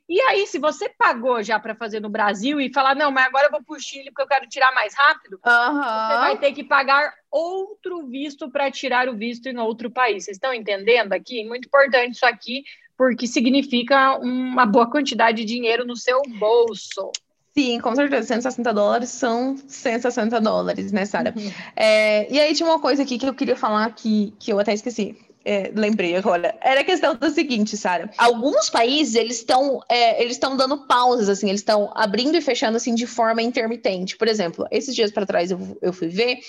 E 0.09 0.21
aí, 0.23 0.47
se 0.47 0.59
você 0.59 0.89
pagou 0.89 1.43
já 1.43 1.61
para 1.61 1.75
fazer 1.75 2.01
no 2.01 2.09
Brasil 2.09 2.59
e 2.59 2.73
falar, 2.73 2.95
não, 2.95 3.11
mas 3.11 3.27
agora 3.27 3.47
eu 3.47 3.51
vou 3.51 3.63
para 3.63 3.77
o 3.77 3.81
Chile 3.81 4.07
porque 4.07 4.23
eu 4.23 4.27
quero 4.27 4.49
tirar 4.49 4.73
mais 4.73 4.95
rápido, 4.95 5.39
você 5.43 5.51
Aham. 5.51 6.21
vai 6.21 6.39
ter 6.39 6.53
que 6.53 6.65
pagar 6.65 7.13
outro 7.31 8.07
visto 8.07 8.51
para 8.51 8.71
tirar 8.71 9.07
o 9.09 9.17
visto 9.17 9.47
em 9.49 9.59
outro 9.59 9.91
país. 9.91 10.25
Vocês 10.25 10.39
estão 10.39 10.55
entendendo 10.55 11.13
aqui? 11.13 11.45
Muito 11.45 11.67
importante 11.67 12.15
isso 12.15 12.25
aqui, 12.25 12.65
porque 12.99 13.29
significa 13.29 14.19
uma 14.19 14.67
boa 14.67 14.91
quantidade 14.91 15.39
de 15.39 15.55
dinheiro 15.55 15.87
no 15.87 15.97
seu 15.97 16.21
bolso. 16.39 17.13
Sim, 17.57 17.81
com 17.81 17.95
certeza. 17.95 18.27
160 18.27 18.75
dólares 18.75 19.09
são 19.11 19.57
160 19.57 20.41
dólares, 20.41 20.91
né, 20.91 21.05
Sara? 21.05 21.33
É, 21.77 22.31
e 22.33 22.41
aí 22.41 22.53
tinha 22.55 22.69
uma 22.69 22.81
coisa 22.81 23.05
aqui 23.05 23.17
que 23.17 23.27
eu 23.27 23.35
queria 23.35 23.57
falar 23.57 23.95
que, 23.95 24.35
que 24.41 24.53
eu 24.53 24.59
até 24.59 24.75
esqueci. 24.75 25.17
É, 25.45 25.71
lembrei 25.75 26.17
agora. 26.17 26.57
Era 26.61 26.81
a 26.81 26.85
questão 26.85 27.15
do 27.15 27.31
seguinte, 27.31 27.77
Sara. 27.77 28.11
Alguns 28.19 28.69
países, 28.69 29.15
eles 29.15 29.39
estão 29.39 29.81
é, 29.89 30.21
eles 30.21 30.33
estão 30.33 30.57
dando 30.57 30.87
pausas, 30.87 31.29
assim, 31.29 31.49
eles 31.49 31.61
estão 31.61 31.93
abrindo 31.95 32.37
e 32.37 32.41
fechando, 32.41 32.77
assim, 32.77 32.95
de 32.95 33.07
forma 33.07 33.41
intermitente. 33.41 34.17
Por 34.17 34.27
exemplo, 34.27 34.67
esses 34.73 34.95
dias 34.95 35.13
para 35.13 35.25
trás 35.25 35.53
eu, 35.53 35.79
eu 35.81 35.93
fui 35.93 36.09
ver, 36.09 36.41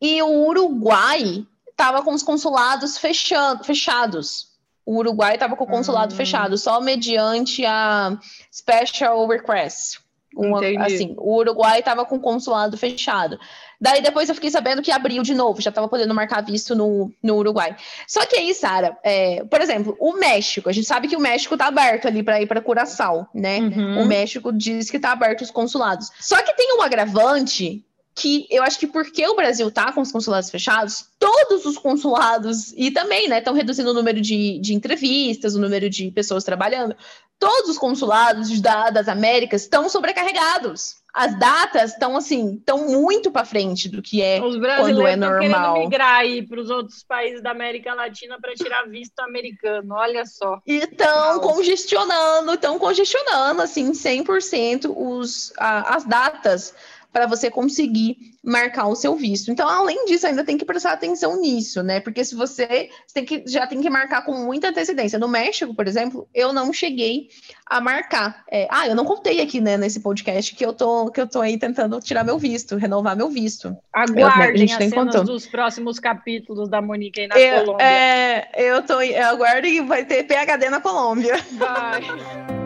e 0.00 0.22
o 0.22 0.46
Uruguai 0.46 1.46
estava 1.70 2.02
com 2.02 2.12
os 2.12 2.22
consulados 2.22 2.98
fechando, 2.98 3.64
fechados. 3.64 4.47
O 4.88 4.96
Uruguai 4.96 5.34
estava 5.34 5.54
com 5.54 5.64
o 5.64 5.66
consulado 5.66 6.14
Hum. 6.14 6.16
fechado, 6.16 6.56
só 6.56 6.80
mediante 6.80 7.62
a 7.66 8.18
special 8.50 9.26
request. 9.28 9.98
Uma- 10.34 10.60
assim, 10.84 11.14
o 11.18 11.36
Uruguai 11.36 11.80
estava 11.80 12.06
com 12.06 12.16
o 12.16 12.20
consulado 12.20 12.76
fechado. 12.78 13.38
Daí 13.78 14.00
depois 14.00 14.28
eu 14.30 14.34
fiquei 14.34 14.50
sabendo 14.50 14.80
que 14.80 14.90
abriu 14.90 15.22
de 15.22 15.34
novo, 15.34 15.60
já 15.60 15.68
estava 15.68 15.88
podendo 15.88 16.14
marcar 16.14 16.42
visto 16.42 16.74
no, 16.74 17.12
no 17.22 17.36
Uruguai. 17.36 17.76
Só 18.06 18.24
que 18.24 18.36
aí, 18.36 18.54
Sara, 18.54 18.96
é, 19.02 19.44
por 19.44 19.60
exemplo, 19.60 19.94
o 20.00 20.14
México, 20.14 20.68
a 20.70 20.72
gente 20.72 20.86
sabe 20.86 21.06
que 21.06 21.16
o 21.16 21.20
México 21.20 21.54
está 21.54 21.66
aberto 21.66 22.06
ali 22.08 22.22
para 22.22 22.40
ir 22.40 22.46
para 22.46 22.60
Curaçao, 22.62 23.28
né? 23.34 23.58
Uhum. 23.58 24.02
O 24.02 24.06
México 24.06 24.50
diz 24.52 24.90
que 24.90 24.96
está 24.96 25.12
aberto 25.12 25.42
os 25.42 25.50
consulados. 25.50 26.10
Só 26.18 26.40
que 26.42 26.54
tem 26.54 26.78
um 26.78 26.82
agravante 26.82 27.84
que 28.18 28.46
eu 28.50 28.62
acho 28.62 28.78
que 28.78 28.86
porque 28.86 29.26
o 29.26 29.36
Brasil 29.36 29.70
tá 29.70 29.92
com 29.92 30.00
os 30.00 30.12
consulados 30.12 30.50
fechados, 30.50 31.06
todos 31.18 31.64
os 31.64 31.78
consulados, 31.78 32.72
e 32.76 32.90
também, 32.90 33.28
né, 33.28 33.38
estão 33.38 33.54
reduzindo 33.54 33.90
o 33.90 33.94
número 33.94 34.20
de, 34.20 34.58
de 34.58 34.74
entrevistas, 34.74 35.54
o 35.54 35.60
número 35.60 35.88
de 35.88 36.10
pessoas 36.10 36.44
trabalhando, 36.44 36.94
todos 37.38 37.70
os 37.70 37.78
consulados 37.78 38.60
da, 38.60 38.90
das 38.90 39.08
Américas 39.08 39.62
estão 39.62 39.88
sobrecarregados. 39.88 40.96
As 41.14 41.36
datas 41.38 41.92
estão, 41.92 42.16
assim, 42.16 42.54
estão 42.56 42.86
muito 42.86 43.30
para 43.30 43.44
frente 43.44 43.88
do 43.88 44.02
que 44.02 44.20
é 44.22 44.36
Os 44.36 44.50
quando 44.54 44.60
brasileiros 44.60 45.04
é 45.04 45.14
estão 45.14 45.32
querendo 45.38 45.50
normal. 45.52 45.78
migrar 45.80 46.16
aí 46.18 46.46
para 46.46 46.60
os 46.60 46.70
outros 46.70 47.02
países 47.02 47.42
da 47.42 47.50
América 47.50 47.94
Latina 47.94 48.38
para 48.40 48.54
tirar 48.54 48.86
visto 48.88 49.18
americano. 49.20 49.94
Olha 49.94 50.24
só. 50.26 50.60
E 50.66 50.76
estão 50.76 51.40
congestionando, 51.40 52.52
estão 52.54 52.78
congestionando, 52.78 53.62
assim, 53.62 53.90
100% 53.92 54.92
os, 54.96 55.52
a- 55.58 55.96
as 55.96 56.04
datas 56.04 56.74
para 57.12 57.26
você 57.26 57.50
conseguir 57.50 58.16
marcar 58.42 58.86
o 58.86 58.94
seu 58.94 59.14
visto. 59.16 59.50
Então, 59.50 59.68
além 59.68 60.06
disso, 60.06 60.26
ainda 60.26 60.44
tem 60.44 60.56
que 60.56 60.64
prestar 60.64 60.92
atenção 60.92 61.40
nisso, 61.40 61.82
né? 61.82 62.00
Porque 62.00 62.24
se 62.24 62.34
você, 62.34 62.88
você 63.06 63.14
tem 63.14 63.24
que, 63.24 63.44
já 63.46 63.66
tem 63.66 63.80
que 63.80 63.90
marcar 63.90 64.24
com 64.24 64.32
muita 64.32 64.68
antecedência. 64.68 65.18
No 65.18 65.28
México, 65.28 65.74
por 65.74 65.86
exemplo, 65.86 66.28
eu 66.34 66.52
não 66.52 66.72
cheguei 66.72 67.28
a 67.66 67.80
marcar. 67.80 68.44
É, 68.50 68.66
ah, 68.70 68.86
eu 68.86 68.94
não 68.94 69.04
contei 69.04 69.40
aqui, 69.40 69.60
né, 69.60 69.76
nesse 69.76 70.00
podcast 70.00 70.54
que 70.54 70.64
eu 70.64 70.72
tô, 70.72 71.10
que 71.10 71.20
eu 71.20 71.26
tô 71.26 71.40
aí 71.40 71.58
tentando 71.58 72.00
tirar 72.00 72.24
meu 72.24 72.38
visto, 72.38 72.76
renovar 72.76 73.16
meu 73.16 73.28
visto. 73.28 73.76
a 73.92 74.02
Aguardem 74.02 74.66
gente 74.66 74.82
as 74.82 74.90
cenas 74.90 75.24
dos 75.24 75.46
próximos 75.46 75.98
capítulos 75.98 76.68
da 76.68 76.80
Monique 76.80 77.20
aí 77.20 77.26
na 77.26 77.38
Eu, 77.38 77.64
Colômbia. 77.64 77.84
é, 77.86 78.48
eu 78.54 78.82
tô, 78.82 79.00
eu 79.00 79.26
aguardo 79.26 79.66
e 79.66 79.80
vai 79.80 80.04
ter 80.04 80.24
PHD 80.24 80.70
na 80.70 80.80
Colômbia. 80.80 81.36
Vai. 81.52 82.57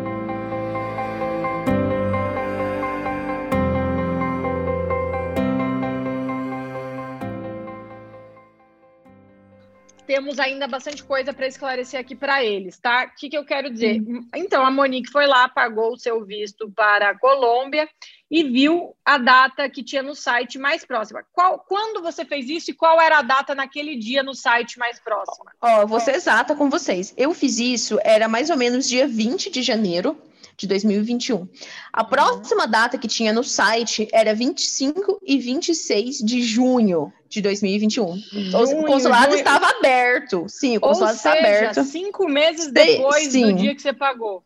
Temos 10.06 10.38
ainda 10.38 10.66
bastante 10.66 11.02
coisa 11.02 11.32
para 11.32 11.46
esclarecer 11.46 11.98
aqui 11.98 12.14
para 12.14 12.44
eles, 12.44 12.78
tá? 12.78 13.04
O 13.04 13.18
que, 13.18 13.28
que 13.28 13.38
eu 13.38 13.44
quero 13.44 13.70
dizer? 13.70 14.00
Então, 14.34 14.64
a 14.64 14.70
Monique 14.70 15.10
foi 15.10 15.26
lá, 15.26 15.48
pagou 15.48 15.92
o 15.92 15.98
seu 15.98 16.24
visto 16.24 16.70
para 16.70 17.10
a 17.10 17.18
Colômbia 17.18 17.88
e 18.32 18.44
viu 18.44 18.96
a 19.04 19.18
data 19.18 19.68
que 19.68 19.82
tinha 19.84 20.02
no 20.02 20.14
site 20.14 20.58
mais 20.58 20.86
próxima. 20.86 21.22
Qual, 21.34 21.58
quando 21.68 22.00
você 22.02 22.24
fez 22.24 22.48
isso 22.48 22.70
e 22.70 22.74
qual 22.74 22.98
era 22.98 23.18
a 23.18 23.22
data 23.22 23.54
naquele 23.54 23.94
dia 23.94 24.22
no 24.22 24.34
site 24.34 24.78
mais 24.78 24.98
próxima? 24.98 25.52
Ó, 25.60 25.86
vou 25.86 26.00
ser 26.00 26.14
exata 26.14 26.54
com 26.56 26.70
vocês. 26.70 27.12
Eu 27.14 27.34
fiz 27.34 27.58
isso, 27.58 27.98
era 28.02 28.26
mais 28.28 28.48
ou 28.48 28.56
menos 28.56 28.88
dia 28.88 29.06
20 29.06 29.50
de 29.50 29.60
janeiro 29.60 30.16
de 30.56 30.66
2021. 30.66 31.46
A 31.92 32.04
próxima 32.04 32.66
data 32.66 32.96
que 32.96 33.06
tinha 33.06 33.34
no 33.34 33.44
site 33.44 34.08
era 34.12 34.34
25 34.34 35.18
e 35.22 35.38
26 35.38 36.18
de 36.18 36.40
junho 36.40 37.12
de 37.28 37.42
2021. 37.42 38.04
o 38.06 38.18
Junho, 38.66 38.86
consulado 38.86 39.32
junho. 39.32 39.40
estava 39.40 39.66
aberto. 39.68 40.46
Sim, 40.48 40.78
o 40.78 40.80
Ou 40.82 40.88
consulado 40.88 41.16
está 41.16 41.32
seja, 41.32 41.46
aberto. 41.48 41.84
cinco 41.84 42.26
meses 42.28 42.72
depois 42.72 43.30
sim. 43.30 43.42
do 43.42 43.52
dia 43.54 43.74
que 43.74 43.82
você 43.82 43.92
pagou. 43.92 44.42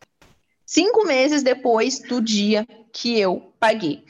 Cinco 0.67 1.05
meses 1.05 1.41
depois 1.41 1.99
do 1.99 2.21
dia 2.21 2.67
que 2.91 3.17
eu 3.17 3.53
paguei. 3.57 4.03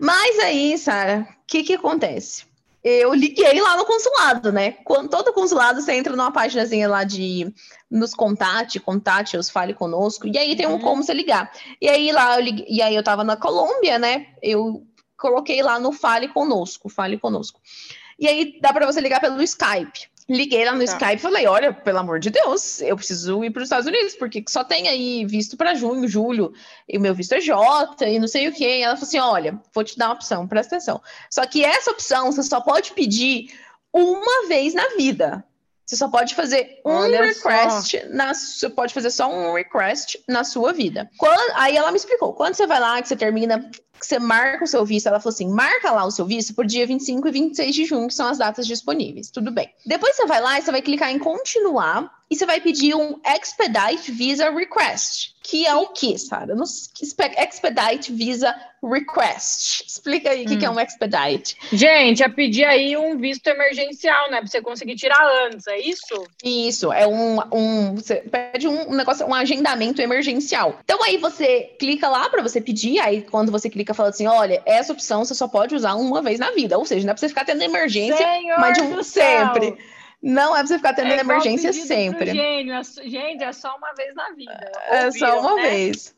Mas 0.00 0.40
aí, 0.40 0.76
Sara, 0.76 1.20
o 1.30 1.46
que 1.46 1.62
que 1.62 1.74
acontece? 1.74 2.50
eu 2.82 3.12
liguei 3.12 3.60
lá 3.60 3.76
no 3.76 3.84
consulado, 3.84 4.50
né? 4.50 4.72
Quando 4.84 5.10
todo 5.10 5.34
consulado 5.34 5.82
você 5.82 5.92
entra 5.92 6.16
numa 6.16 6.32
páginazinha 6.32 6.88
lá 6.88 7.04
de 7.04 7.52
nos 7.90 8.14
contate, 8.14 8.80
contate, 8.80 9.36
os 9.36 9.50
fale 9.50 9.74
conosco, 9.74 10.26
e 10.26 10.38
aí 10.38 10.56
tem 10.56 10.66
um 10.66 10.72
Uhum. 10.72 10.80
como 10.80 11.02
você 11.02 11.12
ligar. 11.12 11.52
E 11.80 11.88
aí 11.88 12.10
lá 12.10 12.36
eu 12.36 12.40
liguei, 12.42 12.66
e 12.68 12.80
aí 12.80 12.94
eu 12.94 13.02
tava 13.02 13.22
na 13.22 13.36
Colômbia, 13.36 13.98
né? 13.98 14.28
Eu 14.42 14.82
coloquei 15.14 15.62
lá 15.62 15.78
no 15.78 15.92
fale 15.92 16.28
conosco, 16.28 16.88
fale 16.88 17.18
conosco. 17.18 17.60
E 18.18 18.26
aí 18.26 18.58
dá 18.60 18.72
para 18.72 18.86
você 18.86 19.00
ligar 19.00 19.20
pelo 19.20 19.42
Skype. 19.42 20.09
Liguei 20.30 20.64
lá 20.64 20.72
no 20.72 20.78
Tá. 20.78 20.84
Skype 20.84 21.16
e 21.16 21.18
falei: 21.18 21.46
olha, 21.46 21.72
pelo 21.72 21.98
amor 21.98 22.20
de 22.20 22.30
Deus, 22.30 22.80
eu 22.80 22.94
preciso 22.96 23.42
ir 23.42 23.50
para 23.50 23.60
os 23.62 23.66
Estados 23.66 23.86
Unidos, 23.86 24.14
porque 24.14 24.44
só 24.48 24.62
tem 24.62 24.86
aí 24.88 25.24
visto 25.26 25.56
para 25.56 25.74
junho, 25.74 26.06
julho, 26.06 26.52
e 26.88 26.96
o 26.96 27.00
meu 27.00 27.12
visto 27.14 27.32
é 27.32 27.40
J, 27.40 28.08
e 28.08 28.18
não 28.20 28.28
sei 28.28 28.46
o 28.48 28.52
quê. 28.52 28.78
E 28.78 28.82
ela 28.82 28.94
falou 28.94 29.08
assim: 29.08 29.18
olha, 29.18 29.60
vou 29.74 29.82
te 29.82 29.98
dar 29.98 30.06
uma 30.06 30.14
opção, 30.14 30.46
presta 30.46 30.76
atenção. 30.76 31.02
Só 31.28 31.44
que 31.46 31.64
essa 31.64 31.90
opção 31.90 32.30
você 32.30 32.44
só 32.44 32.60
pode 32.60 32.92
pedir 32.92 33.52
uma 33.92 34.46
vez 34.46 34.72
na 34.72 34.86
vida. 34.96 35.44
Você 35.84 35.96
só 35.96 36.06
pode 36.08 36.36
fazer 36.36 36.80
um 36.86 36.90
Olha 36.92 37.24
request 37.24 38.06
na 38.10 38.32
você 38.32 38.70
pode 38.70 38.94
fazer 38.94 39.10
só 39.10 39.28
um 39.28 39.52
request 39.54 40.22
na 40.28 40.44
sua 40.44 40.72
vida. 40.72 41.10
Quando- 41.18 41.52
aí 41.56 41.76
ela 41.76 41.90
me 41.90 41.96
explicou, 41.96 42.32
quando 42.32 42.54
você 42.54 42.64
vai 42.64 42.78
lá, 42.78 43.02
que 43.02 43.08
você 43.08 43.16
termina, 43.16 43.68
que 44.00 44.06
você 44.06 44.18
marca 44.18 44.64
o 44.64 44.66
seu 44.66 44.84
visto, 44.84 45.06
ela 45.06 45.20
falou 45.20 45.34
assim: 45.34 45.48
marca 45.48 45.92
lá 45.92 46.04
o 46.04 46.10
seu 46.10 46.26
visto 46.26 46.54
por 46.54 46.66
dia 46.66 46.86
25 46.86 47.28
e 47.28 47.30
26 47.30 47.74
de 47.74 47.84
junho, 47.84 48.08
que 48.08 48.14
são 48.14 48.26
as 48.26 48.38
datas 48.38 48.66
disponíveis. 48.66 49.30
Tudo 49.30 49.52
bem. 49.52 49.72
Depois 49.86 50.16
você 50.16 50.26
vai 50.26 50.40
lá 50.40 50.58
e 50.58 50.62
você 50.62 50.72
vai 50.72 50.82
clicar 50.82 51.10
em 51.10 51.18
continuar 51.18 52.10
e 52.30 52.36
você 52.36 52.46
vai 52.46 52.60
pedir 52.60 52.94
um 52.94 53.20
Expedite 53.26 54.12
Visa 54.12 54.50
Request. 54.50 55.34
Que 55.42 55.66
é 55.66 55.74
o 55.74 55.88
que, 55.88 56.16
Sara? 56.16 56.54
Expedite 56.62 58.12
Visa 58.12 58.54
Request. 58.80 59.84
Explica 59.84 60.30
aí 60.30 60.44
o 60.44 60.46
que, 60.46 60.56
que 60.58 60.64
é 60.64 60.70
um 60.70 60.78
Expedite. 60.78 61.56
Gente, 61.72 62.22
é 62.22 62.28
pedir 62.28 62.64
aí 62.64 62.96
um 62.96 63.18
visto 63.18 63.44
emergencial, 63.48 64.30
né? 64.30 64.38
Pra 64.38 64.46
você 64.46 64.62
conseguir 64.62 64.94
tirar 64.94 65.20
antes, 65.44 65.66
é 65.66 65.80
isso? 65.80 66.24
Isso, 66.44 66.92
é 66.92 67.04
um, 67.04 67.40
um 67.52 67.94
você 67.96 68.16
pede 68.16 68.68
um 68.68 68.94
negócio, 68.94 69.26
um 69.26 69.34
agendamento 69.34 70.00
emergencial. 70.00 70.78
Então 70.84 71.02
aí 71.02 71.16
você 71.16 71.74
clica 71.80 72.08
lá 72.08 72.28
para 72.28 72.42
você 72.42 72.60
pedir, 72.60 73.00
aí 73.00 73.22
quando 73.22 73.50
você 73.50 73.68
clica 73.68 73.89
fala 73.94 74.10
assim, 74.10 74.26
olha, 74.26 74.62
essa 74.64 74.92
opção 74.92 75.24
você 75.24 75.34
só 75.34 75.48
pode 75.48 75.74
usar 75.74 75.94
uma 75.94 76.22
vez 76.22 76.38
na 76.38 76.50
vida, 76.50 76.78
ou 76.78 76.84
seja, 76.84 77.04
não 77.06 77.12
é 77.12 77.14
para 77.14 77.20
você 77.20 77.28
ficar 77.28 77.44
tendo 77.44 77.62
emergência, 77.62 78.16
Senhor 78.16 78.58
mas 78.60 78.76
de 78.76 78.82
um 78.82 79.02
sempre. 79.02 79.76
Não 80.22 80.54
é 80.54 80.58
para 80.58 80.66
você 80.66 80.76
ficar 80.76 80.92
tendo 80.92 81.12
É 81.12 81.20
emergência 81.20 81.72
sempre. 81.72 82.32
Gênio. 82.32 82.74
é 82.74 82.82
Gente, 82.82 83.42
é 83.42 83.52
só 83.52 83.74
uma 83.76 83.92
vez 83.94 84.14
na 84.14 84.30
vida. 84.32 84.72
É 84.88 85.10
só 85.10 85.40
uma 85.40 85.56
né? 85.56 85.62
vez. 85.62 86.14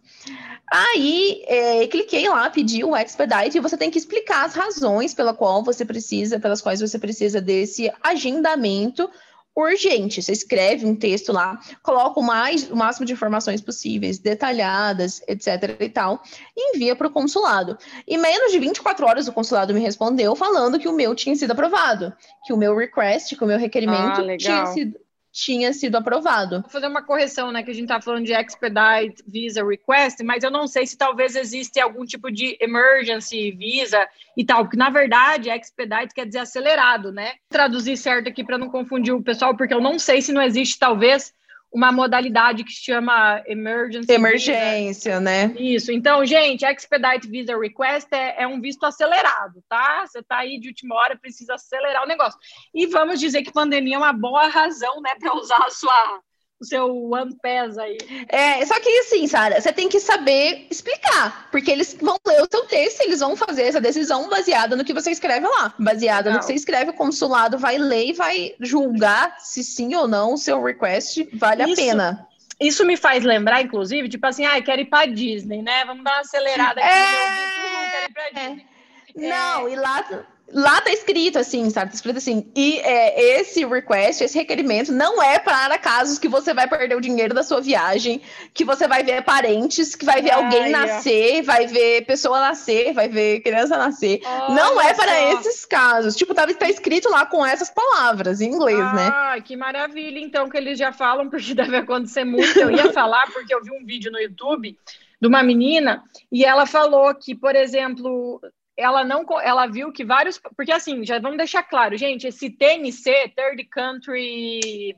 Aí, 0.71 1.45
é, 1.47 1.87
cliquei 1.87 2.29
lá, 2.29 2.51
pedi 2.51 2.83
o 2.83 2.97
Expedite, 2.97 3.59
e 3.59 3.61
você 3.61 3.77
tem 3.77 3.91
que 3.91 3.99
explicar 3.99 4.45
as 4.45 4.55
razões 4.55 5.15
pela 5.15 5.33
qual 5.33 5.63
você 5.63 5.85
precisa, 5.85 6.41
pelas 6.41 6.61
quais 6.61 6.81
você 6.81 6.99
precisa 6.99 7.41
desse 7.41 7.93
agendamento 8.03 9.09
urgente. 9.57 10.23
Você 10.23 10.33
escreve 10.33 10.87
um 10.87 10.97
texto 10.97 11.33
lá, 11.33 11.59
coloca 11.83 12.19
o, 12.19 12.23
mais, 12.23 12.71
o 12.71 12.77
máximo 12.77 13.07
de 13.07 13.13
informações 13.13 13.61
possíveis, 13.61 14.19
detalhadas, 14.19 15.23
etc 15.29 15.77
e 15.81 15.89
tal, 15.89 16.23
e 16.57 16.77
envia 16.77 16.97
para 16.97 17.09
o 17.09 17.11
consulado. 17.11 17.77
E 18.07 18.17
menos 18.17 18.53
de 18.53 18.59
24 18.59 19.07
horas 19.07 19.29
o 19.29 19.33
consulado 19.33 19.75
me 19.75 19.81
respondeu 19.81 20.35
falando 20.35 20.79
que 20.79 20.89
o 20.89 20.93
meu 20.93 21.15
tinha 21.15 21.35
sido 21.37 21.53
aprovado, 21.53 22.13
que 22.45 22.53
o 22.53 22.57
meu 22.57 22.77
request, 22.77 23.37
que 23.37 23.45
o 23.45 23.47
meu 23.47 23.59
requerimento 23.59 24.21
Ah, 24.21 24.37
tinha 24.37 24.67
sido, 24.67 24.99
tinha 25.33 25.73
sido 25.73 25.97
aprovado. 25.97 26.61
Vou 26.61 26.71
fazer 26.71 26.87
uma 26.87 27.03
correção, 27.03 27.51
né? 27.51 27.63
Que 27.63 27.71
a 27.71 27.75
gente 27.75 27.89
tá 27.89 28.01
falando 28.01 28.27
de 28.27 28.35
expedite 28.35 29.25
visa 29.27 29.67
request, 29.67 30.23
mas 30.23 30.45
eu 30.45 30.51
não 30.51 30.67
sei 30.67 30.87
se 30.87 30.97
talvez 30.97 31.35
existe 31.35 31.81
algum 31.81 32.05
tipo 32.05 32.31
de 32.31 32.57
emergency 32.61 33.51
visa 33.53 34.07
e 34.37 34.45
tal, 34.45 34.65
porque 34.65 34.77
na 34.77 34.91
verdade 34.91 35.49
expedite 35.49 36.15
quer 36.15 36.27
dizer 36.27 36.41
acelerado, 36.41 37.11
né? 37.11 37.33
Traduzir 37.49 37.97
certo 37.97 38.29
aqui 38.29 38.45
para 38.45 38.59
não 38.59 38.69
confundir 38.69 39.15
o 39.15 39.23
pessoal, 39.23 39.57
porque 39.57 39.73
eu 39.73 39.81
não 39.81 39.99
sei 39.99 40.21
se 40.21 40.33
não 40.33 40.43
existe 40.43 40.79
talvez 40.79 41.33
uma 41.73 41.91
modalidade 41.91 42.65
que 42.65 42.73
se 42.73 42.85
chama 42.85 43.43
emergency 43.47 44.07
visa. 44.07 44.15
Emergência, 44.15 45.21
né? 45.21 45.55
Isso. 45.59 45.91
Então, 45.91 46.25
gente, 46.25 46.65
Expedite 46.67 47.27
Visa 47.27 47.59
Request 47.59 48.09
é, 48.13 48.43
é 48.43 48.47
um 48.47 48.61
visto 48.61 48.85
acelerado, 48.85 49.63
tá? 49.69 50.05
Você 50.07 50.23
tá 50.23 50.39
aí 50.39 50.61
de 50.61 50.69
última 50.69 50.95
hora, 50.97 51.17
precisa 51.17 51.55
acelerar 51.55 52.05
o 52.05 52.09
negócio. 52.09 52.39
E 52.75 52.87
vamos 52.87 53.19
dizer 53.19 53.43
que 53.43 53.53
pandemia 53.53 53.97
é 53.97 53.99
uma 53.99 54.13
boa 54.13 54.49
razão, 54.49 55.01
né, 55.01 55.15
para 55.19 55.35
usar 55.35 55.65
a 55.65 55.71
sua, 55.71 56.21
o 56.63 56.65
seu 56.65 57.11
One 57.11 57.37
Pass 57.43 57.77
aí. 57.77 57.99
É, 58.29 58.65
só 58.65 58.79
que 58.81 58.89
assim, 59.01 59.27
Sara, 59.27 59.61
você 59.61 59.73
tem 59.73 59.89
que 59.89 60.01
saber 60.01 60.67
explicar, 60.71 61.49
porque 61.51 61.71
eles 61.71 61.97
vão 62.01 62.17
ler 62.27 62.43
o 62.43 62.49
seu 62.51 62.65
texto, 62.65 63.01
eles 63.03 63.21
vão 63.21 63.37
fazer 63.37 63.65
essa 63.65 63.81
decisão 63.81 64.29
baseada 64.29 64.77
no 64.77 64.85
que 64.85 64.95
você 64.95 65.11
escreve 65.11 65.47
lá. 65.47 65.75
Baseada 65.79 66.31
no 66.31 66.39
que 66.39 66.45
você 66.47 66.55
escreve, 66.55 66.91
o 66.91 66.95
consulado 66.95 67.59
vai 67.59 67.77
ler 67.79 68.07
e 68.09 68.13
vai 68.13 68.55
julgar 68.61 69.37
se 69.39 69.63
sim 69.63 69.95
ou 69.95 70.09
não 70.09 70.35
o 70.35 70.39
seu 70.39 70.63
request 70.63 71.29
vale 71.35 71.63
a 71.63 71.67
Isso. 71.67 71.77
pena. 71.77 72.27
Isso 72.61 72.85
me 72.87 72.97
faz 72.97 73.25
lembrar, 73.25 73.61
inclusive, 73.61 74.09
tipo 74.09 74.25
assim, 74.25 74.45
ah, 74.45 74.61
quero 74.63 74.83
ir 74.83 74.85
para 74.85 75.07
Disney, 75.07 75.63
né? 75.63 75.85
Vamos 75.85 76.05
dar 76.05 76.13
uma 76.13 76.21
acelerada 76.21 76.81
aqui 76.81 76.89
É. 76.89 77.31
visto, 77.35 77.75
não 77.75 77.91
quero 77.91 78.05
ir 78.05 78.13
para 78.13 78.41
Disney. 78.41 78.67
Não, 79.15 79.69
e 79.69 79.75
lá, 79.77 80.05
lá 80.53 80.81
tá 80.81 80.91
escrito 80.91 81.39
assim, 81.39 81.69
sabe? 81.71 81.91
Tá 81.91 81.95
escrito 81.95 82.19
assim, 82.19 82.51
e 82.55 82.79
é, 82.81 83.41
esse 83.41 83.65
request, 83.65 84.23
esse 84.23 84.37
requerimento 84.37 84.93
não 84.93 85.23
é 85.23 85.39
para 85.39 85.79
casos 85.79 86.19
que 86.19 86.29
você 86.29 86.53
vai 86.53 86.69
perder 86.69 86.95
o 86.95 87.01
dinheiro 87.01 87.35
da 87.35 87.43
sua 87.43 87.61
viagem, 87.61 88.21
que 88.53 88.65
você 88.65 88.87
vai 88.87 89.03
ver 89.03 89.23
parentes, 89.23 89.95
que 89.95 90.05
vai 90.05 90.21
ver 90.21 90.33
Ai, 90.33 90.43
alguém 90.43 90.67
ó. 90.67 90.79
nascer, 90.79 91.43
vai 91.43 91.67
ver 91.67 92.05
pessoa 92.05 92.41
nascer, 92.41 92.93
vai 92.93 93.09
ver 93.09 93.41
criança 93.41 93.79
nascer. 93.79 94.21
não 94.51 94.81
é 94.81 94.93
para 94.95 95.13
só. 95.13 95.41
esses 95.41 95.65
casos. 95.65 96.17
Tipo, 96.17 96.35
tá, 96.35 96.47
tá 96.47 96.69
escrito 96.69 97.09
lá 97.09 97.25
com 97.25 97.45
essas 97.45 97.71
palavras 97.71 98.41
em 98.41 98.51
inglês, 98.51 98.93
né? 98.95 99.11
Ah, 99.13 99.37
que 99.43 99.57
maravilha, 99.57 100.19
então, 100.19 100.49
que 100.49 100.57
eles 100.57 100.79
já 100.79 100.93
falam, 100.93 101.29
porque 101.29 101.55
deve 101.55 101.77
acontecer 101.77 102.25
muito. 102.25 102.59
Eu 102.59 102.71
ia 102.71 102.93
falar, 102.93 103.27
porque 103.33 103.55
eu 103.55 103.63
vi 103.63 103.71
um 103.71 103.85
vídeo 103.85 104.13
no 104.13 104.21
YouTube 104.21 104.77
de 105.21 105.29
uma 105.29 105.43
menina 105.43 106.03
e 106.31 106.45
ela 106.45 106.67
falou 106.67 107.15
que, 107.15 107.35
por 107.35 107.55
exemplo, 107.55 108.41
ela 108.77 109.05
não 109.05 109.25
ela 109.41 109.67
viu 109.67 109.93
que 109.93 110.05
vários. 110.05 110.39
Porque 110.57 110.73
assim, 110.73 111.05
já 111.05 111.19
vamos 111.19 111.37
deixar 111.37 111.63
claro, 111.63 111.97
gente, 111.97 112.27
esse 112.27 112.51
TNC, 112.51 113.33
Third 113.37 113.65
Country 113.65 114.95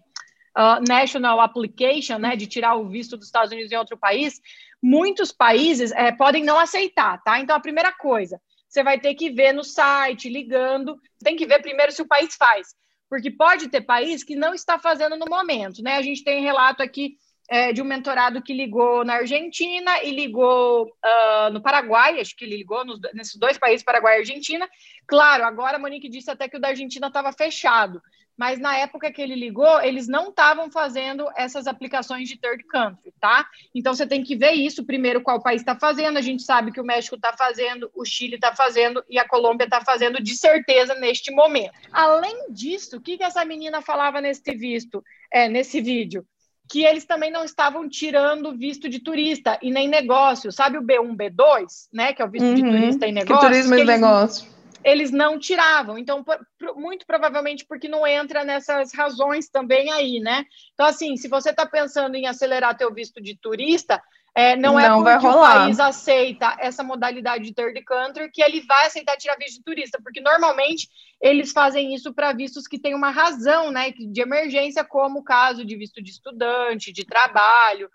uh, 0.57 0.83
National 0.89 1.41
Application, 1.41 2.19
né, 2.19 2.37
de 2.37 2.47
tirar 2.47 2.77
o 2.77 2.89
visto 2.89 3.17
dos 3.17 3.27
Estados 3.27 3.53
Unidos 3.53 3.73
em 3.73 3.77
outro 3.77 3.97
país, 3.97 4.41
muitos 4.83 5.33
países 5.33 5.93
eh, 5.93 6.13
podem 6.13 6.45
não 6.45 6.59
aceitar, 6.59 7.23
tá? 7.23 7.41
Então, 7.41 7.57
a 7.57 7.61
primeira 7.61 7.93
coisa, 7.93 8.41
você 8.69 8.83
vai 8.83 8.99
ter 9.01 9.15
que 9.15 9.31
ver 9.31 9.53
no 9.53 9.65
site, 9.65 10.29
ligando, 10.29 10.99
tem 11.23 11.37
que 11.37 11.47
ver 11.47 11.63
primeiro 11.63 11.93
se 11.93 12.03
o 12.03 12.09
país 12.09 12.37
faz 12.37 12.75
porque 13.15 13.31
pode 13.31 13.69
ter 13.69 13.81
país 13.81 14.25
que 14.25 14.35
não 14.35 14.53
está 14.55 14.77
fazendo 14.77 15.17
no 15.17 15.27
momento, 15.27 15.81
né? 15.83 15.97
A 15.97 16.03
gente 16.03 16.25
tem 16.25 16.43
relato 16.43 16.83
aqui 16.83 17.17
é, 17.49 17.73
de 17.73 17.83
um 17.83 17.85
mentorado 17.85 18.43
que 18.43 18.55
ligou 18.55 19.05
na 19.05 19.15
Argentina 19.15 20.03
e 20.03 20.11
ligou 20.11 20.91
ah, 21.03 21.51
no 21.53 21.61
Paraguai, 21.63 22.21
acho 22.21 22.35
que 22.37 22.45
ele 22.45 22.57
ligou 22.57 22.85
nos- 22.85 23.01
nesses 23.13 23.37
dois 23.37 23.59
países, 23.59 23.85
Paraguai 23.85 24.17
e 24.17 24.19
Argentina. 24.21 24.69
Claro, 25.07 25.45
agora 25.45 25.77
a 25.77 25.79
Monique 25.79 26.09
disse 26.09 26.31
até 26.31 26.49
que 26.49 26.57
o 26.57 26.61
da 26.61 26.69
Argentina 26.69 27.09
estava 27.09 27.33
fechado, 27.33 28.01
mas 28.37 28.59
na 28.59 28.77
época 28.77 29.13
que 29.13 29.23
ele 29.23 29.37
ligou, 29.37 29.81
eles 29.83 30.09
não 30.09 30.31
estavam 30.31 30.71
fazendo 30.71 31.29
essas 31.37 31.67
aplicações 31.67 32.29
de 32.29 32.37
third 32.37 32.65
country, 32.65 33.13
tá? 33.21 33.47
Então 33.75 33.95
você 33.95 34.07
tem 34.07 34.25
que 34.25 34.35
ver 34.35 34.53
isso 34.53 34.85
primeiro, 34.85 35.21
qual 35.23 35.41
país 35.41 35.61
está 35.61 35.79
fazendo. 35.79 36.17
A 36.17 36.23
gente 36.23 36.43
sabe 36.43 36.73
que 36.73 36.81
o 36.81 36.85
México 36.85 37.15
está 37.15 37.33
fazendo, 37.37 37.91
o 37.95 38.05
Chile 38.05 38.35
está 38.35 38.55
fazendo 38.55 39.05
e 39.09 39.19
a 39.19 39.29
Colômbia 39.29 39.67
está 39.67 39.81
fazendo 39.83 40.21
de 40.21 40.37
certeza 40.37 40.95
neste 40.97 41.31
momento. 41.31 41.73
Além 41.93 42.51
disso, 42.51 42.97
o 42.97 43.01
que, 43.01 43.17
que 43.19 43.23
essa 43.23 43.45
menina 43.45 43.81
falava 43.81 44.21
nesse 44.21 44.51
visto, 44.57 45.05
é, 45.31 45.49
nesse 45.49 45.81
vídeo? 45.81 46.27
Que 46.71 46.85
eles 46.85 47.05
também 47.05 47.31
não 47.31 47.45
estavam 47.45 47.89
tirando 47.89 48.57
visto 48.57 48.89
de 48.89 48.99
turista 48.99 49.59
e 49.63 49.71
nem 49.71 49.87
negócio. 49.89 50.51
Sabe 50.51 50.79
o 50.79 50.83
B1, 50.83 51.15
B2, 51.15 51.89
né? 51.93 52.13
Que 52.13 52.23
é 52.23 52.25
o 52.25 52.31
visto 52.31 52.55
de 52.55 52.63
Uhum. 52.63 52.71
turista 52.71 53.07
e 53.07 53.11
Que 53.11 53.15
negócio. 53.15 53.49
turismo 53.49 53.75
e 53.75 53.81
eles, 53.81 54.01
negócio. 54.01 54.49
eles 54.83 55.11
não 55.11 55.39
tiravam. 55.39 55.99
Então, 55.99 56.25
por- 56.25 56.41
muito 56.77 57.07
provavelmente 57.07 57.67
porque 57.67 57.87
não 57.87 58.07
entra 58.07 58.45
nessas 58.45 58.95
razões 58.95 59.49
também 59.51 59.93
aí, 59.93 60.21
né? 60.21 60.45
Então, 60.73 60.87
assim, 60.87 61.17
se 61.17 61.29
você 61.29 61.51
está 61.51 61.67
pensando 61.67 62.15
em 62.17 62.27
acelerar 62.27 62.77
teu 62.77 62.93
visto 62.93 63.21
de 63.21 63.37
turista, 63.37 64.03
é, 64.35 64.57
não, 64.57 64.79
é 64.79 64.89
Não 64.89 65.03
vai 65.03 65.15
porque 65.15 65.29
o 65.29 65.41
país 65.41 65.79
aceita 65.79 66.57
essa 66.59 66.83
modalidade 66.83 67.45
de 67.45 67.55
third 67.55 67.81
country 67.85 68.31
que 68.31 68.43
ele 68.43 68.63
vai 68.63 68.87
aceitar 68.87 69.17
tirar 69.17 69.37
visto 69.37 69.59
de 69.59 69.63
turista, 69.63 69.99
porque 70.03 70.21
normalmente 70.21 70.89
eles 71.21 71.53
fazem 71.53 71.95
isso 71.95 72.13
para 72.13 72.33
vistos 72.33 72.67
que 72.67 72.79
têm 72.79 72.95
uma 72.95 73.11
razão, 73.11 73.71
né, 73.71 73.93
de 73.93 74.21
emergência, 74.21 74.83
como 74.85 75.21
o 75.21 75.25
caso 75.25 75.65
de 75.65 75.77
visto 75.77 76.03
de 76.03 76.11
estudante, 76.11 76.93
de 76.93 77.05
trabalho, 77.05 77.89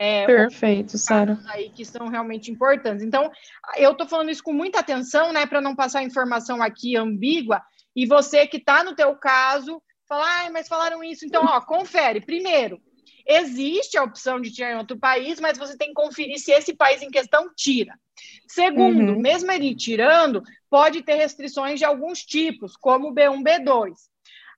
é, 0.00 0.26
Perfeito, 0.26 0.96
Sara. 0.96 1.36
aí 1.48 1.70
que 1.70 1.84
são 1.84 2.06
realmente 2.06 2.52
importantes. 2.52 3.02
Então, 3.02 3.32
eu 3.76 3.90
estou 3.90 4.06
falando 4.06 4.30
isso 4.30 4.44
com 4.44 4.52
muita 4.52 4.78
atenção, 4.78 5.32
né, 5.32 5.44
para 5.44 5.60
não 5.60 5.74
passar 5.74 6.04
informação 6.04 6.62
aqui 6.62 6.96
ambígua, 6.96 7.60
e 7.96 8.06
você 8.06 8.46
que 8.46 8.58
está 8.58 8.84
no 8.84 8.94
teu 8.94 9.16
caso, 9.16 9.82
falar, 10.06 10.46
ah, 10.46 10.50
mas 10.52 10.68
falaram 10.68 11.02
isso. 11.02 11.26
Então, 11.26 11.44
ó, 11.44 11.60
confere. 11.60 12.20
Primeiro, 12.20 12.80
Existe 13.28 13.98
a 13.98 14.02
opção 14.02 14.40
de 14.40 14.50
tirar 14.50 14.72
em 14.72 14.78
outro 14.78 14.98
país, 14.98 15.38
mas 15.38 15.58
você 15.58 15.76
tem 15.76 15.88
que 15.88 15.94
conferir 15.94 16.38
se 16.38 16.50
esse 16.50 16.74
país 16.74 17.02
em 17.02 17.10
questão 17.10 17.52
tira. 17.54 17.94
Segundo, 18.46 19.12
Uhum. 19.12 19.20
mesmo 19.20 19.52
ele 19.52 19.74
tirando, 19.74 20.42
pode 20.70 21.02
ter 21.02 21.14
restrições 21.16 21.78
de 21.78 21.84
alguns 21.84 22.24
tipos, 22.24 22.74
como 22.76 23.08
o 23.08 23.14
B1, 23.14 23.42
B2. 23.42 23.92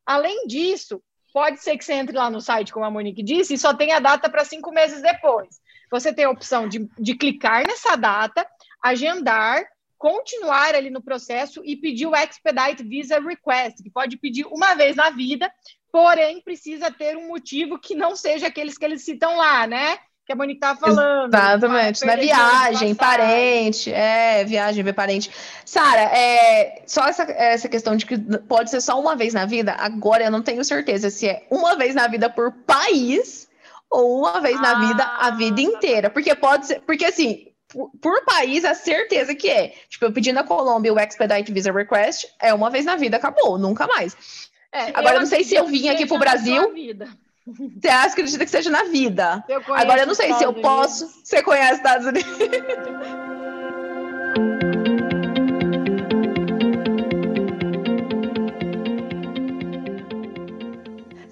Além 0.06 0.46
disso, 0.46 1.02
pode 1.33 1.61
ser 1.61 1.76
que 1.76 1.85
você 1.85 1.94
entre 1.94 2.16
lá 2.16 2.30
no 2.30 2.40
site, 2.40 2.72
como 2.72 2.87
a 2.87 2.90
Monique 2.90 3.22
disse, 3.22 3.54
e 3.54 3.59
só 3.59 3.74
tenha 3.74 3.98
data 3.98 4.30
para 4.30 4.44
cinco 4.44 4.70
meses 4.70 5.02
depois. 5.02 5.61
Você 5.90 6.12
tem 6.12 6.24
a 6.24 6.30
opção 6.30 6.68
de, 6.68 6.88
de 6.98 7.14
clicar 7.16 7.66
nessa 7.66 7.96
data, 7.96 8.46
agendar, 8.83 9.64
continuar 9.98 10.74
ali 10.74 10.88
no 10.90 11.02
processo 11.02 11.61
e 11.64 11.76
pedir 11.76 12.06
o 12.06 12.16
Expedite 12.16 12.83
Visa 12.83 13.20
Request, 13.20 13.83
que 13.83 13.90
pode 13.90 14.16
pedir 14.16 14.46
uma 14.46 14.74
vez 14.74 14.96
na 14.96 15.11
vida, 15.11 15.52
porém 15.92 16.40
precisa 16.40 16.90
ter 16.90 17.16
um 17.16 17.29
motivo 17.29 17.79
que 17.79 17.94
não 17.94 18.14
seja 18.16 18.46
aqueles 18.46 18.76
que 18.79 18.85
eles 18.85 19.03
citam 19.05 19.37
lá, 19.37 19.66
né? 19.66 19.98
Que 20.26 20.33
a 20.33 20.37
Monique 20.37 20.59
estava 20.59 20.79
falando. 20.79 21.35
Exatamente, 21.35 22.05
na 22.07 22.12
ano 22.12 22.20
de 22.20 22.26
viagem, 22.29 22.94
parente, 22.94 23.92
é, 23.92 24.44
viagem, 24.44 24.85
ver 24.85 24.92
parente. 24.92 25.31
Sara, 25.64 26.03
é, 26.03 26.83
só 26.87 27.05
essa, 27.07 27.24
essa 27.24 27.68
questão 27.68 27.96
de 27.96 28.07
que 28.07 28.16
pode 28.48 28.70
ser 28.70 28.81
só 28.81 29.00
uma 29.00 29.16
vez 29.16 29.35
na 29.35 29.44
vida, 29.46 29.72
agora 29.72 30.22
eu 30.24 30.31
não 30.31 30.42
tenho 30.42 30.64
certeza 30.64 31.11
se 31.11 31.29
é 31.29 31.46
uma 31.50 31.76
vez 31.76 31.94
na 31.94 32.07
vida 32.07 32.31
por 32.31 32.53
país 32.64 33.48
ou 33.90 34.20
uma 34.20 34.40
vez 34.40 34.61
na 34.61 34.87
vida 34.87 35.03
a 35.03 35.26
Ah. 35.26 35.31
vida 35.33 35.61
inteira. 35.61 36.09
Porque 36.09 36.33
pode 36.37 36.66
ser, 36.66 36.81
porque 36.83 37.05
assim, 37.07 37.48
por, 37.66 37.90
por 38.00 38.24
país, 38.24 38.64
a 38.64 38.74
certeza 38.74 39.35
que 39.35 39.48
é. 39.48 39.74
Tipo, 39.88 40.05
eu 40.05 40.12
pedi 40.12 40.33
na 40.33 40.44
Colômbia 40.44 40.92
o 40.92 41.00
Expedite 41.00 41.53
Visa 41.53 41.72
Request, 41.72 42.29
é 42.40 42.55
uma 42.55 42.70
vez 42.70 42.85
na 42.85 42.94
vida, 42.94 43.16
acabou, 43.16 43.59
nunca 43.59 43.87
mais. 43.88 44.16
É, 44.72 44.90
Agora, 44.94 45.16
eu 45.16 45.20
não 45.20 45.26
sei 45.26 45.42
se 45.44 45.54
eu 45.54 45.66
vim 45.66 45.88
aqui 45.88 46.06
pro 46.06 46.18
Brasil. 46.18 46.72
Você 47.46 47.88
acredita 47.88 48.44
que 48.44 48.50
seja 48.50 48.70
na 48.70 48.85
vida? 48.85 49.44
Eu 49.48 49.62
Agora, 49.74 50.02
eu 50.02 50.06
não 50.06 50.14
sei 50.14 50.33
se 50.35 50.44
eu 50.44 50.52
posso. 50.54 51.09
Você 51.24 51.42
conhece 51.42 51.74
Estados 51.76 52.06
Unidos? 52.06 52.30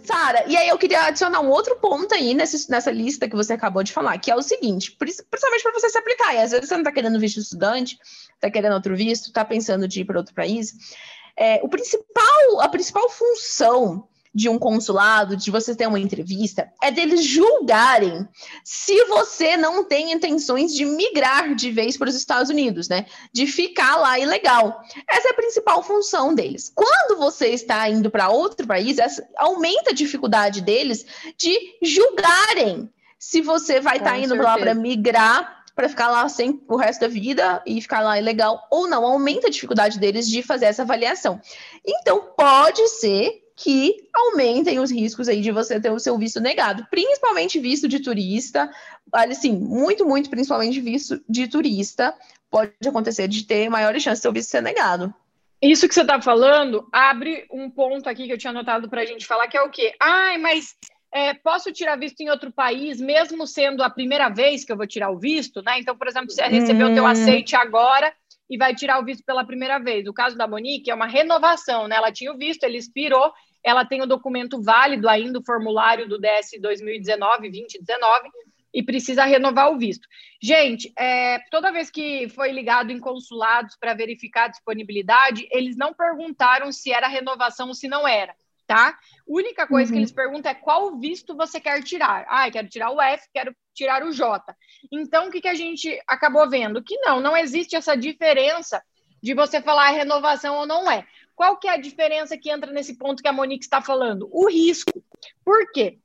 Sara, 0.04 0.44
e 0.48 0.56
aí 0.56 0.68
eu 0.68 0.78
queria 0.78 1.02
adicionar 1.04 1.40
um 1.40 1.50
outro 1.50 1.76
ponto 1.76 2.14
aí 2.14 2.32
nesse- 2.32 2.70
nessa 2.70 2.90
lista 2.90 3.28
que 3.28 3.36
você 3.36 3.52
acabou 3.52 3.82
de 3.82 3.92
falar, 3.92 4.16
que 4.18 4.30
é 4.30 4.34
o 4.34 4.40
seguinte, 4.42 4.92
prin- 4.92 5.12
principalmente 5.30 5.62
para 5.62 5.72
você 5.72 5.90
se 5.90 5.98
aplicar, 5.98 6.34
e 6.34 6.38
às 6.38 6.50
vezes 6.50 6.66
você 6.68 6.74
não 6.74 6.80
está 6.80 6.92
querendo 6.92 7.20
visto 7.20 7.38
estudante, 7.40 7.98
está 8.34 8.50
querendo 8.50 8.72
outro 8.72 8.96
visto, 8.96 9.26
está 9.26 9.44
pensando 9.44 9.86
de 9.86 10.00
ir 10.00 10.04
para 10.06 10.18
outro 10.18 10.34
país, 10.34 10.72
é, 11.38 11.60
o 11.62 11.68
principal, 11.68 12.60
a 12.60 12.68
principal 12.68 13.08
função 13.08 14.06
de 14.34 14.48
um 14.48 14.58
consulado, 14.58 15.36
de 15.36 15.50
você 15.50 15.74
ter 15.74 15.86
uma 15.88 15.98
entrevista, 15.98 16.70
é 16.82 16.90
deles 16.90 17.24
julgarem 17.24 18.28
se 18.62 19.04
você 19.06 19.56
não 19.56 19.82
tem 19.82 20.12
intenções 20.12 20.74
de 20.74 20.84
migrar 20.84 21.54
de 21.54 21.70
vez 21.72 21.96
para 21.96 22.08
os 22.10 22.14
Estados 22.14 22.50
Unidos, 22.50 22.88
né? 22.88 23.06
De 23.32 23.46
ficar 23.46 23.96
lá 23.96 24.18
ilegal. 24.18 24.80
Essa 25.08 25.28
é 25.28 25.30
a 25.32 25.34
principal 25.34 25.82
função 25.82 26.34
deles. 26.34 26.70
Quando 26.74 27.18
você 27.18 27.48
está 27.48 27.88
indo 27.88 28.10
para 28.10 28.28
outro 28.28 28.66
país, 28.66 28.98
essa- 28.98 29.26
aumenta 29.36 29.90
a 29.90 29.94
dificuldade 29.94 30.60
deles 30.60 31.04
de 31.36 31.58
julgarem 31.82 32.88
se 33.18 33.40
você 33.40 33.80
vai 33.80 33.96
estar 33.96 34.16
indo 34.18 34.36
lá 34.36 34.54
certeza. 34.54 34.58
para 34.60 34.74
migrar, 34.74 35.57
para 35.78 35.88
ficar 35.88 36.10
lá 36.10 36.28
sem 36.28 36.60
o 36.66 36.74
resto 36.74 37.02
da 37.02 37.06
vida 37.06 37.62
e 37.64 37.80
ficar 37.80 38.00
lá 38.00 38.18
ilegal 38.18 38.66
ou 38.68 38.88
não. 38.88 39.04
Aumenta 39.04 39.46
a 39.46 39.50
dificuldade 39.50 39.96
deles 39.96 40.28
de 40.28 40.42
fazer 40.42 40.64
essa 40.64 40.82
avaliação. 40.82 41.40
Então, 41.86 42.32
pode 42.36 42.84
ser 42.88 43.44
que 43.54 43.94
aumentem 44.12 44.80
os 44.80 44.90
riscos 44.90 45.28
aí 45.28 45.40
de 45.40 45.52
você 45.52 45.80
ter 45.80 45.92
o 45.92 46.00
seu 46.00 46.18
visto 46.18 46.40
negado, 46.40 46.84
principalmente 46.90 47.60
visto 47.60 47.86
de 47.86 48.00
turista, 48.00 48.68
vale 49.06 49.36
sim, 49.36 49.52
muito, 49.52 50.04
muito, 50.04 50.28
principalmente 50.28 50.80
visto 50.80 51.22
de 51.28 51.46
turista, 51.46 52.12
pode 52.50 52.72
acontecer 52.84 53.28
de 53.28 53.44
ter 53.44 53.68
maiores 53.68 54.02
chances 54.02 54.18
de 54.18 54.22
seu 54.22 54.32
visto 54.32 54.50
ser 54.50 54.62
negado. 54.62 55.14
Isso 55.62 55.86
que 55.86 55.94
você 55.94 56.00
está 56.00 56.20
falando 56.20 56.88
abre 56.90 57.46
um 57.52 57.70
ponto 57.70 58.08
aqui 58.08 58.26
que 58.26 58.32
eu 58.32 58.38
tinha 58.38 58.50
anotado 58.50 58.88
para 58.88 59.02
a 59.02 59.06
gente 59.06 59.24
falar, 59.24 59.46
que 59.46 59.56
é 59.56 59.62
o 59.62 59.70
quê? 59.70 59.94
Ai, 60.00 60.38
mas 60.38 60.74
é, 61.12 61.34
posso 61.34 61.72
tirar 61.72 61.96
visto 61.96 62.20
em 62.20 62.30
outro 62.30 62.52
país, 62.52 63.00
mesmo 63.00 63.46
sendo 63.46 63.82
a 63.82 63.90
primeira 63.90 64.28
vez 64.28 64.64
que 64.64 64.72
eu 64.72 64.76
vou 64.76 64.86
tirar 64.86 65.10
o 65.10 65.18
visto, 65.18 65.62
né? 65.62 65.78
Então, 65.78 65.96
por 65.96 66.06
exemplo, 66.06 66.30
você 66.30 66.42
recebeu 66.42 66.88
o 66.88 66.94
teu 66.94 67.04
Hum. 67.04 67.08
aceite 67.08 67.56
agora 67.56 68.12
e 68.48 68.56
vai 68.56 68.74
tirar 68.74 68.98
o 69.00 69.04
visto 69.04 69.24
pela 69.24 69.44
primeira 69.44 69.78
vez. 69.78 70.06
O 70.06 70.12
caso 70.12 70.36
da 70.36 70.46
Monique 70.46 70.90
é 70.90 70.94
uma 70.94 71.06
renovação, 71.06 71.88
né? 71.88 71.96
Ela 71.96 72.12
tinha 72.12 72.32
o 72.32 72.36
visto, 72.36 72.64
ele 72.64 72.78
expirou, 72.78 73.32
ela 73.64 73.84
tem 73.84 74.02
o 74.02 74.06
documento 74.06 74.62
válido 74.62 75.08
ainda, 75.08 75.38
o 75.38 75.44
formulário 75.44 76.08
do 76.08 76.18
DS 76.18 76.52
2019-2019, 76.60 78.30
e 78.72 78.82
precisa 78.82 79.24
renovar 79.24 79.72
o 79.72 79.78
visto. 79.78 80.06
Gente, 80.40 80.92
é, 80.96 81.38
toda 81.50 81.72
vez 81.72 81.90
que 81.90 82.28
foi 82.28 82.52
ligado 82.52 82.90
em 82.90 83.00
consulados 83.00 83.76
para 83.76 83.94
verificar 83.94 84.44
a 84.44 84.48
disponibilidade, 84.48 85.48
eles 85.50 85.76
não 85.76 85.94
perguntaram 85.94 86.70
se 86.70 86.92
era 86.92 87.08
renovação 87.08 87.68
ou 87.68 87.74
se 87.74 87.88
não 87.88 88.06
era, 88.06 88.34
tá? 88.68 88.96
Única 89.26 89.66
coisa 89.66 89.90
Uhum. 89.90 89.94
que 89.94 89.98
eles 89.98 90.12
perguntam 90.12 90.52
é 90.52 90.54
qual 90.54 90.96
visto 91.00 91.34
você 91.34 91.58
quer 91.58 91.82
tirar. 91.82 92.26
Ah, 92.28 92.48
quero 92.50 92.68
tirar 92.68 92.90
o 92.90 93.00
F, 93.00 93.26
quero 93.32 93.56
tirar 93.74 94.04
o 94.04 94.12
J. 94.12 94.54
Então, 94.92 95.26
o 95.28 95.30
que, 95.30 95.40
que 95.40 95.48
a 95.48 95.54
gente 95.54 95.98
acabou 96.06 96.48
vendo? 96.48 96.84
Que 96.84 96.96
não, 96.98 97.18
não 97.18 97.34
existe 97.36 97.74
essa 97.74 97.96
diferença 97.96 98.80
de 99.22 99.34
você 99.34 99.60
falar 99.62 99.88
renovação 99.90 100.56
ou 100.58 100.66
não 100.66 100.88
é. 100.88 101.04
Qual 101.34 101.56
que 101.56 101.66
é 101.66 101.72
a 101.72 101.76
diferença 101.80 102.36
que 102.36 102.50
entra 102.50 102.70
nesse 102.70 102.96
ponto 102.98 103.22
que 103.22 103.28
a 103.28 103.32
Monique 103.32 103.64
está 103.64 103.80
falando? 103.80 104.28
O 104.30 104.46
risco. 104.48 105.02
Por 105.44 105.72
quê? 105.72 105.98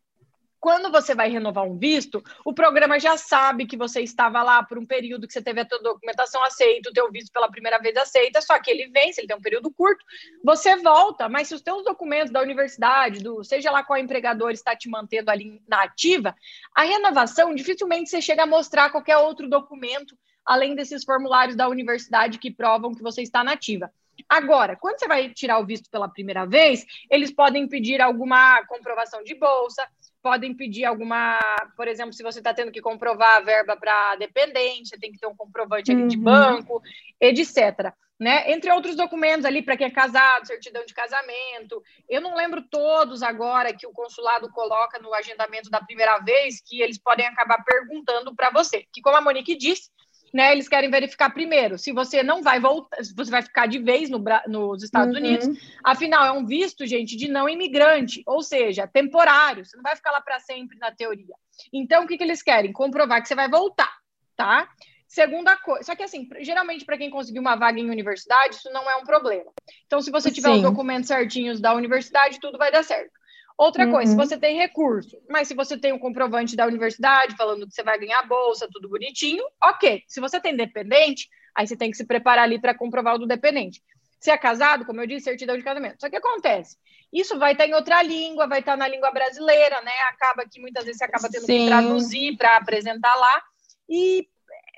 Quando 0.64 0.90
você 0.90 1.14
vai 1.14 1.28
renovar 1.28 1.66
um 1.66 1.78
visto, 1.78 2.24
o 2.46 2.54
programa 2.54 2.98
já 2.98 3.18
sabe 3.18 3.66
que 3.66 3.76
você 3.76 4.00
estava 4.00 4.42
lá 4.42 4.64
por 4.64 4.78
um 4.78 4.86
período 4.86 5.28
que 5.28 5.34
você 5.34 5.42
teve 5.42 5.60
a 5.60 5.66
tua 5.66 5.78
documentação 5.80 6.42
aceita, 6.42 6.90
o 6.90 6.94
teu 6.94 7.12
visto 7.12 7.34
pela 7.34 7.52
primeira 7.52 7.78
vez 7.80 7.98
aceita, 7.98 8.40
só 8.42 8.58
que 8.62 8.72
ele 8.72 8.88
vence, 8.88 9.20
ele 9.20 9.28
tem 9.28 9.36
um 9.36 9.42
período 9.42 9.70
curto, 9.70 10.06
você 10.42 10.78
volta, 10.78 11.28
mas 11.28 11.50
se 11.50 11.56
os 11.56 11.62
teus 11.62 11.84
documentos 11.84 12.32
da 12.32 12.42
universidade, 12.42 13.22
do 13.22 13.44
seja 13.44 13.70
lá 13.72 13.84
qual 13.84 14.00
empregador 14.00 14.52
está 14.52 14.74
te 14.74 14.88
mantendo 14.88 15.30
ali 15.30 15.62
na 15.68 15.84
ativa, 15.84 16.34
a 16.74 16.84
renovação 16.84 17.54
dificilmente 17.54 18.10
você 18.10 18.22
chega 18.22 18.44
a 18.44 18.48
mostrar 18.48 18.90
qualquer 18.90 19.18
outro 19.18 19.50
documento 19.50 20.18
além 20.46 20.76
desses 20.76 21.04
formulários 21.04 21.58
da 21.58 21.68
universidade 21.68 22.40
que 22.40 22.50
provam 22.50 22.96
que 22.96 23.04
você 23.04 23.22
está 23.22 23.44
nativa. 23.44 23.92
Agora, 24.30 24.76
quando 24.76 25.00
você 25.00 25.08
vai 25.08 25.30
tirar 25.30 25.60
o 25.60 25.66
visto 25.66 25.90
pela 25.90 26.08
primeira 26.08 26.46
vez, 26.46 26.86
eles 27.10 27.32
podem 27.32 27.68
pedir 27.68 28.02
alguma 28.02 28.64
comprovação 28.66 29.24
de 29.24 29.36
bolsa, 29.36 29.88
podem 30.22 30.54
pedir 30.56 30.86
alguma, 30.86 31.40
por 31.76 31.88
exemplo, 31.88 32.14
se 32.14 32.24
você 32.24 32.40
está 32.40 32.54
tendo 32.54 32.72
que 32.72 32.82
comprovar 32.82 33.38
a 33.38 33.42
verba 33.42 33.76
para 33.76 34.16
dependente, 34.16 34.90
você 34.90 34.98
tem 34.98 35.12
que 35.12 35.20
ter 35.20 35.28
um 35.28 35.36
comprovante 35.36 35.92
ali 35.92 36.08
de 36.08 36.18
Uhum. 36.18 36.24
banco, 36.24 36.82
etc. 37.20 37.94
Né? 38.20 38.52
Entre 38.54 38.72
outros 38.72 38.96
documentos 38.96 39.44
ali 39.44 39.62
para 39.62 39.76
quem 39.76 39.88
é 39.88 39.92
casado, 39.92 40.48
certidão 40.48 40.86
de 40.86 40.94
casamento. 40.94 41.84
Eu 42.08 42.22
não 42.22 42.36
lembro 42.36 42.62
todos 42.62 43.22
agora 43.22 43.74
que 43.74 43.86
o 43.86 43.92
consulado 43.92 44.50
coloca 44.52 44.98
no 45.00 45.14
agendamento 45.14 45.70
da 45.70 45.82
primeira 45.82 46.20
vez 46.20 46.62
que 46.66 46.82
eles 46.82 46.98
podem 46.98 47.26
acabar 47.26 47.62
perguntando 47.66 48.34
para 48.34 48.50
você. 48.50 48.86
Que 48.94 49.02
como 49.02 49.18
a 49.18 49.22
Monique 49.22 49.56
disse, 49.56 49.90
né, 50.34 50.52
eles 50.52 50.68
querem 50.68 50.90
verificar 50.90 51.30
primeiro 51.30 51.78
se 51.78 51.92
você 51.92 52.24
não 52.24 52.42
vai 52.42 52.60
voltar, 52.60 53.04
se 53.04 53.14
você 53.14 53.30
vai 53.30 53.44
ficar 53.44 53.68
de 53.68 53.78
vez 53.78 54.10
no, 54.10 54.24
nos 54.48 54.84
Estados 54.84 55.16
Uhum. 55.16 55.22
Unidos. 55.22 55.48
Afinal, 55.84 56.26
é 56.26 56.32
um 56.32 56.46
visto, 56.46 56.88
gente, 56.88 57.16
de 57.16 57.28
não 57.28 57.48
imigrante, 57.48 58.24
ou 58.26 58.42
seja, 58.42 58.88
temporário. 58.88 59.64
Você 59.64 59.78
não 59.78 59.84
vai 59.84 59.96
ficar 59.96 60.12
lá 60.12 60.22
para 60.22 60.40
sempre 60.40 60.78
na 60.80 60.92
teoria. 60.92 61.36
Então, 61.72 62.04
o 62.04 62.08
que, 62.08 62.18
que 62.18 62.24
eles 62.24 62.42
querem? 62.42 62.74
Comprovar 62.74 63.22
que 63.22 63.28
você 63.28 63.36
vai 63.36 63.48
voltar, 63.48 63.94
tá? 64.36 64.68
Segunda 65.08 65.56
coisa, 65.56 65.84
só 65.84 65.96
que 65.96 66.02
assim, 66.02 66.28
geralmente 66.40 66.86
para 66.86 66.98
quem 66.98 67.12
conseguiu 67.12 67.40
uma 67.40 67.56
vaga 67.56 67.80
em 67.80 67.92
universidade, 67.92 68.56
isso 68.56 68.72
não 68.72 68.90
é 68.90 68.96
um 68.96 69.04
problema. 69.04 69.52
Então, 69.86 70.02
se 70.02 70.10
você 70.10 70.32
tiver 70.32 70.50
os 70.50 70.56
Sim. 70.56 70.64
documentos 70.64 71.08
certinhos 71.08 71.62
da 71.62 71.72
universidade, 71.76 72.40
tudo 72.40 72.58
vai 72.58 72.72
dar 72.72 72.84
certo. 72.84 73.12
Outra 73.58 73.88
coisa, 73.90 74.12
se 74.12 74.18
Uhum. 74.18 74.26
você 74.26 74.38
tem 74.38 74.58
recurso, 74.58 75.18
mas 75.30 75.48
se 75.48 75.54
você 75.54 75.78
tem 75.78 75.94
um 75.94 76.00
comprovante 76.00 76.56
da 76.56 76.66
universidade 76.66 77.36
falando 77.36 77.68
que 77.68 77.74
você 77.74 77.84
vai 77.84 78.00
ganhar 78.00 78.24
bolsa, 78.28 78.68
tudo 78.72 78.90
bonitinho, 78.90 79.44
ok. 79.64 80.04
Se 80.08 80.20
você 80.20 80.40
tem 80.40 80.56
dependente, 80.56 81.30
aí 81.56 81.68
você 81.68 81.78
tem 81.78 81.92
que 81.92 81.98
se 81.98 82.06
preparar 82.06 82.46
ali 82.46 82.60
para 82.60 82.74
comprovar 82.74 83.16
o 83.16 83.20
do 83.20 83.28
dependente. 83.28 83.82
Se 84.20 84.32
é 84.32 84.38
casado, 84.38 84.86
como 84.86 85.02
eu 85.02 85.08
disse, 85.08 85.26
certidão 85.26 85.56
de 85.58 85.64
casamento. 85.64 85.98
Só 86.00 86.10
que 86.10 86.16
acontece, 86.16 86.78
isso 87.12 87.38
vai 87.38 87.52
estar 87.52 87.68
em 87.68 87.74
outra 87.74 88.02
língua, 88.02 88.48
vai 88.48 88.60
estar 88.60 88.76
na 88.76 88.88
língua 88.88 89.12
brasileira, 89.12 89.82
né? 89.82 89.92
Acaba 90.10 90.46
que 90.50 90.60
muitas 90.60 90.84
vezes 90.86 90.98
você 90.98 91.04
acaba 91.04 91.30
tendo 91.30 91.46
Sim. 91.46 91.60
que 91.60 91.66
traduzir 91.68 92.38
para 92.38 92.58
apresentar 92.58 93.14
lá. 93.16 93.44
E 93.88 94.28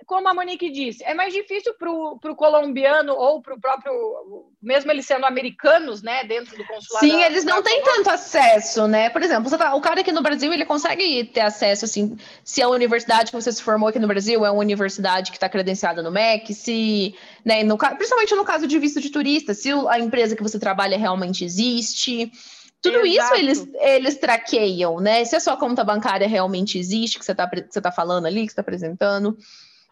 como 0.06 0.28
a 0.28 0.34
Monique 0.34 0.70
disse, 0.70 1.04
é 1.04 1.14
mais 1.14 1.34
difícil 1.34 1.74
para 1.74 1.92
o 1.92 2.36
colombiano 2.36 3.14
ou 3.14 3.42
para 3.42 3.56
o 3.56 3.60
próprio, 3.60 3.92
mesmo 4.62 4.92
eles 4.92 5.06
sendo 5.06 5.26
americanos, 5.26 6.02
né, 6.02 6.24
dentro 6.24 6.56
do 6.56 6.66
consulado. 6.66 7.06
Sim, 7.06 7.24
eles 7.24 7.44
não 7.44 7.62
têm 7.64 7.82
tanto 7.84 8.10
acesso, 8.10 8.88
né? 8.88 9.10
Por 9.10 9.22
exemplo, 9.22 9.50
tá- 9.58 9.76
o 9.76 9.82
cara 9.82 10.02
aqui 10.02 10.12
no 10.12 10.22
Brasil, 10.22 10.54
ele 10.54 10.66
consegue 10.66 11.24
ter 11.26 11.42
acesso, 11.42 11.86
assim, 11.86 12.18
se 12.44 12.62
a 12.62 12.70
universidade 12.70 13.32
que 13.32 13.36
você 13.42 13.52
se 13.52 13.62
formou 13.64 13.90
aqui 13.90 14.00
no 14.00 14.08
Brasil 14.08 14.46
é 14.46 14.52
uma 14.52 14.62
universidade 14.62 15.32
que 15.32 15.38
está 15.38 15.50
credenciada 15.50 16.02
no 16.04 16.12
MEC, 16.12 16.54
se, 16.54 17.16
né, 17.44 17.64
no, 17.64 17.78
principalmente 17.78 18.36
no 18.36 18.46
caso 18.46 18.68
de 18.68 18.78
visto 18.80 19.02
de 19.02 19.10
turista, 19.10 19.54
se 19.54 19.72
a 19.90 20.00
empresa 20.00 20.36
que 20.36 20.44
você 20.44 20.60
trabalha 20.60 20.98
realmente 20.98 21.44
existe, 21.44 22.32
Tudo 22.82 23.04
isso 23.04 23.18
Exato. 23.18 23.36
eles, 23.40 23.68
eles 23.80 24.18
traqueiam, 24.20 25.00
né? 25.00 25.26
Se 25.26 25.36
a 25.36 25.40
sua 25.40 25.58
conta 25.58 25.84
bancária 25.84 26.28
realmente 26.28 26.78
existe, 26.78 27.18
que 27.18 27.26
você 27.26 27.32
está 27.32 27.50
tá 27.82 27.92
falando 27.92 28.28
ali, 28.28 28.42
que 28.42 28.48
você 28.48 28.52
está 28.52 28.62
apresentando. 28.62 29.36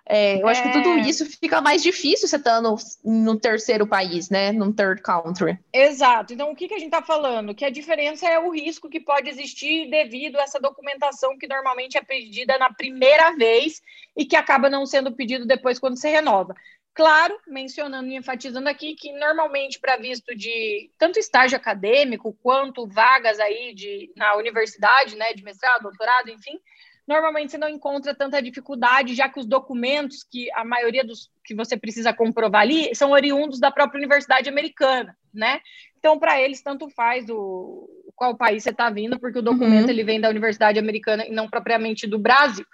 É, 0.05 0.41
eu 0.41 0.47
acho 0.47 0.61
que 0.61 0.69
tudo 0.69 0.97
É. 0.97 1.01
isso 1.01 1.25
fica 1.25 1.61
mais 1.61 1.81
difícil 1.81 2.27
você 2.27 2.35
estando 2.37 2.75
no 3.03 3.39
terceiro 3.39 3.87
país, 3.87 4.29
né? 4.29 4.51
Num 4.51 4.71
third 4.73 5.01
country. 5.01 5.57
Exato. 5.71 6.33
Então, 6.33 6.51
o 6.51 6.55
que, 6.55 6.67
que 6.67 6.73
a 6.75 6.77
gente 6.79 6.93
está 6.93 7.01
falando? 7.01 7.55
Que 7.55 7.65
a 7.65 7.69
diferença 7.71 8.27
é 8.27 8.37
o 8.39 8.51
risco 8.51 8.89
que 8.89 8.99
pode 8.99 9.27
existir 9.29 9.89
devido 9.89 10.37
a 10.37 10.43
essa 10.43 10.59
documentação 10.59 11.37
que 11.37 11.47
normalmente 11.47 11.97
é 11.97 12.03
pedida 12.03 12.57
na 12.59 12.71
primeira 12.71 13.35
vez 13.35 13.81
e 14.15 14.25
que 14.25 14.35
acaba 14.35 14.69
não 14.69 14.85
sendo 14.85 15.15
pedido 15.15 15.47
depois 15.47 15.79
quando 15.79 15.97
você 15.97 16.09
renova. 16.09 16.53
Claro, 16.93 17.35
mencionando 17.47 18.07
e 18.09 18.15
enfatizando 18.15 18.69
aqui 18.69 18.93
que 18.95 19.11
normalmente 19.13 19.79
para 19.79 19.97
visto 19.97 20.35
de 20.35 20.91
tanto 20.95 21.17
estágio 21.17 21.57
acadêmico 21.57 22.37
quanto 22.43 22.85
vagas 22.87 23.39
aí 23.39 23.73
de, 23.73 24.11
na 24.15 24.35
universidade, 24.35 25.15
né, 25.15 25.33
de 25.33 25.43
mestrado, 25.43 25.81
doutorado, 25.83 26.29
enfim, 26.29 26.59
normalmente 27.07 27.51
você 27.51 27.57
não 27.57 27.69
encontra 27.69 28.15
tanta 28.15 28.41
dificuldade, 28.41 29.15
já 29.15 29.27
que 29.29 29.39
os 29.39 29.45
documentos 29.45 30.23
que 30.23 30.51
a 30.53 30.63
maioria 30.63 31.03
dos 31.03 31.29
que 31.43 31.53
você 31.53 31.75
precisa 31.77 32.13
comprovar 32.13 32.61
ali 32.61 32.95
são 32.95 33.11
oriundos 33.11 33.59
da 33.59 33.71
própria 33.71 33.99
universidade 33.99 34.49
americana, 34.49 35.17
né? 35.33 35.59
Então, 35.99 36.19
para 36.19 36.39
eles, 36.41 36.61
tanto 36.61 36.89
faz 36.89 37.29
o 37.29 37.89
qual 38.15 38.35
país 38.35 38.63
você 38.63 38.69
está 38.69 38.89
vindo, 38.89 39.19
porque 39.19 39.39
o 39.39 39.41
documento 39.41 39.85
Uhum. 39.85 39.89
ele 39.89 40.03
vem 40.03 40.21
da 40.21 40.29
universidade 40.29 40.77
americana 40.77 41.25
e 41.25 41.31
não 41.31 41.49
propriamente 41.49 42.05
do 42.05 42.19
Brasil. 42.19 42.65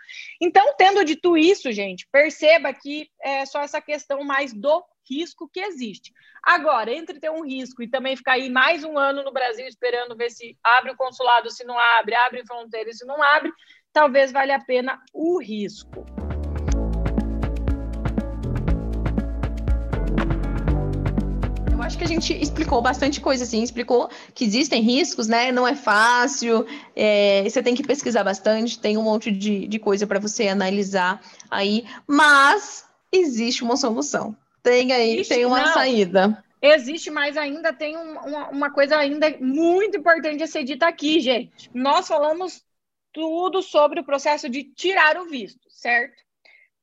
Então, 0.42 0.74
tendo 0.78 1.04
dito 1.06 1.38
isso, 1.38 1.72
gente, 1.72 2.08
perceba 2.12 2.74
que 2.74 3.10
é 3.22 3.46
só 3.46 3.62
essa 3.62 3.80
questão 3.82 4.24
mais 4.24 4.54
do 4.54 4.84
risco 5.10 5.50
que 5.52 5.60
existe. 5.60 6.14
Agora, 6.44 6.94
entre 6.94 7.20
ter 7.20 7.32
um 7.32 7.44
risco 7.44 7.82
e 7.82 7.88
também 7.88 8.16
ficar 8.16 8.34
aí 8.34 8.50
mais 8.50 8.84
um 8.84 8.98
ano 8.98 9.24
no 9.24 9.32
Brasil 9.32 9.68
esperando 9.68 10.16
ver 10.16 10.30
se 10.30 10.58
abre 10.64 10.92
o 10.92 10.96
consulado, 10.96 11.50
se 11.50 11.64
não 11.64 11.78
abre, 11.78 12.16
abre 12.16 12.46
fronteira, 12.46 12.92
se 12.94 13.06
não 13.06 13.22
abre, 13.22 13.52
talvez 13.94 14.32
valha 14.32 14.56
a 14.56 14.64
pena 14.64 15.00
o 15.14 15.40
risco. 15.42 16.06
Eu 21.72 21.82
acho 21.82 21.98
que 21.98 22.04
a 22.04 22.08
gente 22.08 22.34
explicou 22.40 22.82
bastante 22.82 23.20
coisa, 23.22 23.44
assim, 23.44 23.64
explicou 23.64 24.10
que 24.36 24.44
existem 24.46 24.82
riscos, 24.82 25.28
né? 25.28 25.52
Não 25.52 25.68
é 25.68 25.76
fácil, 25.76 26.66
é, 26.96 27.44
você 27.44 27.64
tem 27.64 27.74
que 27.74 27.84
pesquisar 27.84 28.24
bastante, 28.24 28.80
tem 28.80 28.98
um 28.98 29.02
monte 29.04 29.32
de, 29.32 29.68
de 29.68 29.80
coisa 29.80 30.06
para 30.06 30.20
você 30.20 30.48
analisar 30.48 31.22
aí, 31.50 31.86
mas 32.06 32.86
existe 33.12 33.64
uma 33.64 33.78
solução. 33.78 34.36
Tem 34.62 34.92
aí, 34.92 35.14
Existe, 35.16 35.34
tem 35.34 35.46
uma 35.46 35.62
não. 35.62 35.74
saída. 35.74 36.44
Existe, 36.62 37.10
mas 37.10 37.38
ainda 37.38 37.72
tem 37.72 37.98
um- 37.98 38.20
uma, 38.20 38.50
uma 38.50 38.70
coisa 38.72 38.98
ainda 38.98 39.34
muito 39.40 39.98
importante 39.98 40.44
a 40.44 40.48
ser 40.48 40.66
dita 40.66 40.86
aqui, 40.86 41.22
gente. 41.22 41.72
Nós 41.74 42.08
falamos 42.10 42.62
tudo 43.12 43.62
sobre 43.62 44.00
o 44.00 44.04
processo 44.04 44.50
de 44.50 44.64
tirar 44.64 45.18
o 45.18 45.26
visto, 45.26 45.62
certo? 45.70 46.16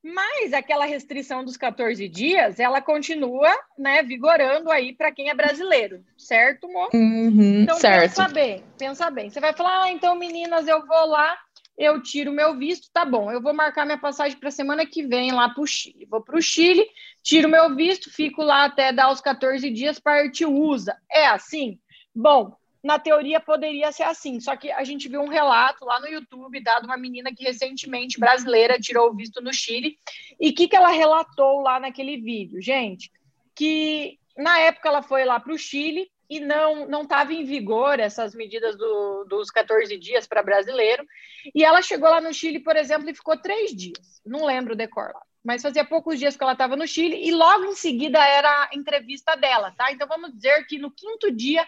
Mas 0.03 0.53
aquela 0.53 0.85
restrição 0.85 1.45
dos 1.45 1.57
14 1.57 2.09
dias, 2.09 2.61
ela 2.61 2.81
continua, 2.81 3.53
né, 3.77 4.03
vigorando 4.05 4.71
aí 4.71 4.93
para 4.95 5.11
quem 5.11 5.31
é 5.31 5.35
brasileiro, 5.35 6.05
certo, 6.17 6.67
amor? 6.69 6.91
Uhum, 6.95 7.63
Então, 7.63 7.77
certo. 7.77 8.03
pensa 8.03 8.29
bem, 8.29 8.65
pensa 8.79 9.11
bem. 9.11 9.31
Você 9.31 9.41
vai 9.41 9.53
falar, 9.53 9.83
ah, 9.85 9.91
então, 9.91 10.15
meninas, 10.15 10.69
eu 10.69 10.87
vou 10.87 11.07
lá, 11.07 11.37
eu 11.77 12.01
tiro 12.01 12.31
meu 12.31 12.57
visto, 12.57 12.89
tá 12.93 13.05
bom. 13.05 13.33
Eu 13.33 13.43
vou 13.43 13.53
marcar 13.53 13.85
minha 13.85 13.99
passagem 13.99 14.39
para 14.39 14.51
semana 14.51 14.87
que 14.87 15.03
vem 15.05 15.33
lá 15.33 15.49
para 15.49 15.63
o 15.63 15.67
Chile. 15.67 16.07
Vou 16.09 16.23
para 16.23 16.39
o 16.39 16.43
Chile, 16.43 16.87
tiro 17.23 17.49
meu 17.49 17.75
visto, 17.75 18.09
fico 18.09 18.43
lá 18.43 18.65
até 18.65 18.93
dar 18.93 19.11
os 19.11 19.21
14 19.21 19.69
dias, 19.71 19.99
parte 19.99 20.45
usa. 20.47 20.97
É 21.11 21.27
assim? 21.27 21.81
Bom, 22.15 22.57
na 22.87 23.01
teoria 23.01 23.41
poderia 23.41 23.91
ser 23.91 24.05
assim, 24.05 24.39
só 24.39 24.57
que 24.57 24.71
a 24.71 24.85
gente 24.85 25.09
viu 25.09 25.21
um 25.21 25.29
relato 25.29 25.85
lá 25.85 25.99
no 25.99 26.07
YouTube 26.07 26.63
dado 26.63 26.85
uma 26.85 26.97
menina 26.97 27.35
que 27.35 27.43
recentemente 27.43 28.19
brasileira 28.19 28.79
tirou 28.79 29.11
o 29.11 29.15
visto 29.15 29.43
no 29.43 29.53
Chile. 29.53 29.99
E 30.41 30.51
o 30.51 30.55
que, 30.55 30.69
que 30.69 30.77
ela 30.77 30.91
relatou 30.91 31.61
lá 31.61 31.81
naquele 31.81 32.17
vídeo, 32.17 32.63
gente? 32.63 33.11
Que 33.57 34.19
na 34.37 34.61
época 34.61 34.89
ela 34.89 35.03
foi 35.03 35.25
lá 35.25 35.41
para 35.41 35.53
o 35.53 35.59
Chile 35.59 36.09
e 36.31 36.39
não 36.39 36.89
não 36.89 37.03
estava 37.03 37.33
em 37.33 37.45
vigor 37.45 37.99
essas 37.99 38.35
medidas 38.35 38.77
do, 38.77 39.25
dos 39.25 39.51
14 39.51 39.99
dias 39.99 40.27
para 40.27 40.43
brasileiro. 40.43 41.05
E 41.53 41.65
ela 41.65 41.83
chegou 41.83 42.09
lá 42.09 42.21
no 42.21 42.33
Chile, 42.33 42.61
por 42.61 42.77
exemplo, 42.77 43.11
e 43.11 43.15
ficou 43.15 43.37
três 43.37 43.75
dias. 43.75 44.21
Não 44.25 44.47
lembro 44.47 44.75
o 44.75 44.77
decor 44.77 45.11
lá. 45.13 45.23
Mas 45.45 45.63
fazia 45.63 45.85
poucos 45.85 46.19
dias 46.19 46.37
que 46.37 46.43
ela 46.43 46.53
estava 46.53 46.77
no 46.77 46.87
Chile 46.87 47.21
e 47.21 47.33
logo 47.33 47.65
em 47.65 47.75
seguida 47.75 48.25
era 48.25 48.49
a 48.49 48.71
entrevista 48.75 49.37
dela, 49.37 49.73
tá? 49.77 49.91
Então 49.93 50.07
vamos 50.07 50.33
dizer 50.33 50.67
que 50.67 50.79
no 50.79 50.91
quinto 50.91 51.33
dia 51.33 51.67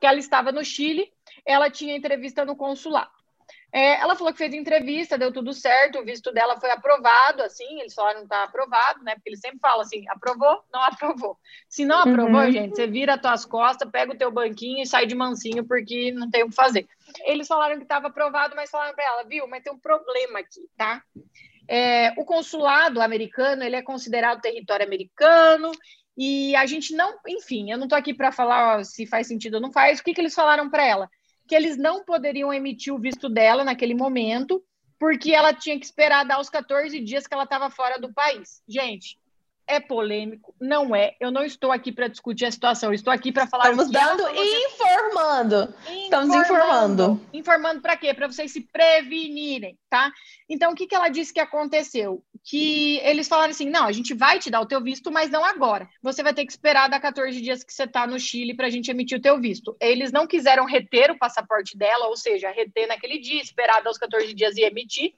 que 0.00 0.06
ela 0.06 0.18
estava 0.18 0.52
no 0.52 0.64
Chile, 0.64 1.12
ela 1.44 1.70
tinha 1.70 1.96
entrevista 1.96 2.44
no 2.44 2.56
consulado. 2.56 3.10
É, 3.70 4.00
ela 4.00 4.16
falou 4.16 4.32
que 4.32 4.38
fez 4.38 4.54
entrevista, 4.54 5.18
deu 5.18 5.30
tudo 5.30 5.52
certo, 5.52 5.98
o 5.98 6.04
visto 6.04 6.32
dela 6.32 6.58
foi 6.58 6.70
aprovado, 6.70 7.42
assim, 7.42 7.80
eles 7.80 7.92
falaram 7.92 8.22
está 8.22 8.44
aprovado, 8.44 9.04
né? 9.04 9.14
Porque 9.14 9.28
eles 9.28 9.40
sempre 9.40 9.58
falam 9.58 9.82
assim, 9.82 10.08
aprovou, 10.08 10.62
não 10.72 10.82
aprovou. 10.84 11.36
Se 11.68 11.84
não 11.84 11.98
aprovou, 11.98 12.40
Uhum. 12.40 12.52
gente, 12.52 12.76
você 12.76 12.86
vira 12.86 13.14
as 13.14 13.20
tuas 13.20 13.44
costas, 13.44 13.90
pega 13.90 14.12
o 14.12 14.16
teu 14.16 14.30
banquinho 14.30 14.82
e 14.82 14.86
sai 14.86 15.04
de 15.04 15.14
mansinho, 15.14 15.64
porque 15.66 16.10
não 16.12 16.30
tem 16.30 16.44
o 16.44 16.48
que 16.48 16.54
fazer. 16.54 16.88
Eles 17.24 17.46
falaram 17.46 17.76
que 17.76 17.82
estava 17.82 18.08
aprovado, 18.08 18.56
mas 18.56 18.70
falaram 18.70 18.94
para 18.94 19.04
ela, 19.04 19.24
viu, 19.24 19.46
mas 19.46 19.62
tem 19.62 19.72
um 19.72 19.78
problema 19.78 20.38
aqui, 20.38 20.66
tá? 20.76 21.02
É, 21.70 22.14
o 22.16 22.24
consulado 22.24 23.02
americano, 23.02 23.62
ele 23.62 23.76
é 23.76 23.82
considerado 23.82 24.40
território 24.40 24.86
americano, 24.86 25.70
e 26.20 26.56
a 26.56 26.66
gente 26.66 26.96
não, 26.96 27.16
enfim, 27.28 27.70
eu 27.70 27.78
não 27.78 27.84
estou 27.84 27.96
aqui 27.96 28.12
para 28.12 28.32
falar 28.32 28.80
ó, 28.80 28.82
se 28.82 29.06
faz 29.06 29.28
sentido 29.28 29.54
ou 29.54 29.60
não 29.60 29.70
faz. 29.70 30.00
O 30.00 30.02
que, 30.02 30.12
que 30.12 30.20
eles 30.20 30.34
falaram 30.34 30.68
para 30.68 30.84
ela? 30.84 31.08
Que 31.46 31.54
eles 31.54 31.76
não 31.76 32.04
poderiam 32.04 32.52
emitir 32.52 32.92
o 32.92 32.98
visto 32.98 33.28
dela 33.28 33.62
naquele 33.62 33.94
momento, 33.94 34.60
porque 34.98 35.32
ela 35.32 35.54
tinha 35.54 35.78
que 35.78 35.86
esperar 35.86 36.24
dar 36.24 36.40
os 36.40 36.50
14 36.50 36.98
dias 36.98 37.28
que 37.28 37.32
ela 37.32 37.44
estava 37.44 37.70
fora 37.70 38.00
do 38.00 38.12
país. 38.12 38.60
Gente, 38.68 39.16
é 39.68 39.78
polêmico, 39.78 40.54
não 40.58 40.96
é. 40.96 41.14
Eu 41.20 41.30
não 41.30 41.44
estou 41.44 41.70
aqui 41.70 41.92
para 41.92 42.08
discutir 42.08 42.46
a 42.46 42.50
situação, 42.50 42.88
eu 42.88 42.94
estou 42.94 43.12
aqui 43.12 43.30
para 43.30 43.46
falar. 43.46 43.70
Estamos 43.70 43.94
ela 43.94 44.16
dando 44.16 44.34
e 44.34 44.64
informando. 44.64 45.74
Estamos 45.86 46.34
informando. 46.34 47.20
Informando 47.32 47.80
para 47.82 47.96
quê? 47.96 48.14
Para 48.14 48.26
vocês 48.26 48.50
se 48.50 48.62
prevenirem, 48.62 49.78
tá? 49.90 50.10
Então, 50.48 50.72
o 50.72 50.74
que, 50.74 50.86
que 50.86 50.94
ela 50.94 51.10
disse 51.10 51.34
que 51.34 51.40
aconteceu? 51.40 52.24
Que 52.42 52.98
eles 53.04 53.28
falaram 53.28 53.50
assim: 53.50 53.68
não, 53.68 53.84
a 53.84 53.92
gente 53.92 54.14
vai 54.14 54.38
te 54.38 54.50
dar 54.50 54.62
o 54.62 54.66
teu 54.66 54.82
visto, 54.82 55.12
mas 55.12 55.30
não 55.30 55.44
agora. 55.44 55.86
Você 56.02 56.22
vai 56.22 56.32
ter 56.32 56.46
que 56.46 56.52
esperar 56.52 56.88
dar 56.88 56.98
14 56.98 57.38
dias 57.40 57.62
que 57.62 57.72
você 57.72 57.84
está 57.84 58.06
no 58.06 58.18
Chile 58.18 58.54
para 58.54 58.66
a 58.66 58.70
gente 58.70 58.90
emitir 58.90 59.18
o 59.18 59.22
teu 59.22 59.38
visto. 59.38 59.76
Eles 59.78 60.10
não 60.10 60.26
quiseram 60.26 60.64
reter 60.64 61.10
o 61.10 61.18
passaporte 61.18 61.76
dela, 61.76 62.06
ou 62.06 62.16
seja, 62.16 62.50
reter 62.50 62.88
naquele 62.88 63.18
dia, 63.18 63.42
esperar 63.42 63.82
dar 63.82 63.90
os 63.90 63.98
14 63.98 64.32
dias 64.32 64.56
e 64.56 64.62
emitir. 64.62 65.12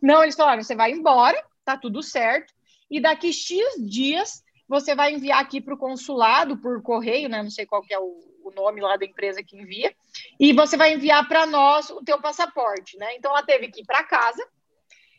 Não, 0.00 0.22
eles 0.22 0.36
falaram: 0.36 0.62
você 0.62 0.76
vai 0.76 0.92
embora, 0.92 1.42
tá 1.64 1.76
tudo 1.76 2.02
certo, 2.02 2.54
e 2.90 3.00
daqui 3.00 3.32
X 3.32 3.62
dias 3.78 4.44
você 4.68 4.94
vai 4.94 5.14
enviar 5.14 5.40
aqui 5.40 5.60
para 5.60 5.74
o 5.74 5.78
consulado 5.78 6.56
por 6.56 6.82
correio, 6.82 7.28
né? 7.28 7.42
Não 7.42 7.50
sei 7.50 7.66
qual 7.66 7.82
que 7.82 7.94
é 7.94 7.98
o, 7.98 8.18
o 8.42 8.50
nome 8.54 8.80
lá 8.80 8.96
da 8.96 9.04
empresa 9.04 9.42
que 9.42 9.56
envia, 9.56 9.94
e 10.38 10.52
você 10.52 10.76
vai 10.76 10.94
enviar 10.94 11.26
para 11.28 11.46
nós 11.46 11.90
o 11.90 12.02
teu 12.02 12.20
passaporte, 12.20 12.96
né? 12.98 13.14
Então 13.16 13.30
ela 13.30 13.44
teve 13.44 13.68
que 13.68 13.82
ir 13.82 13.84
para 13.84 14.04
casa, 14.04 14.44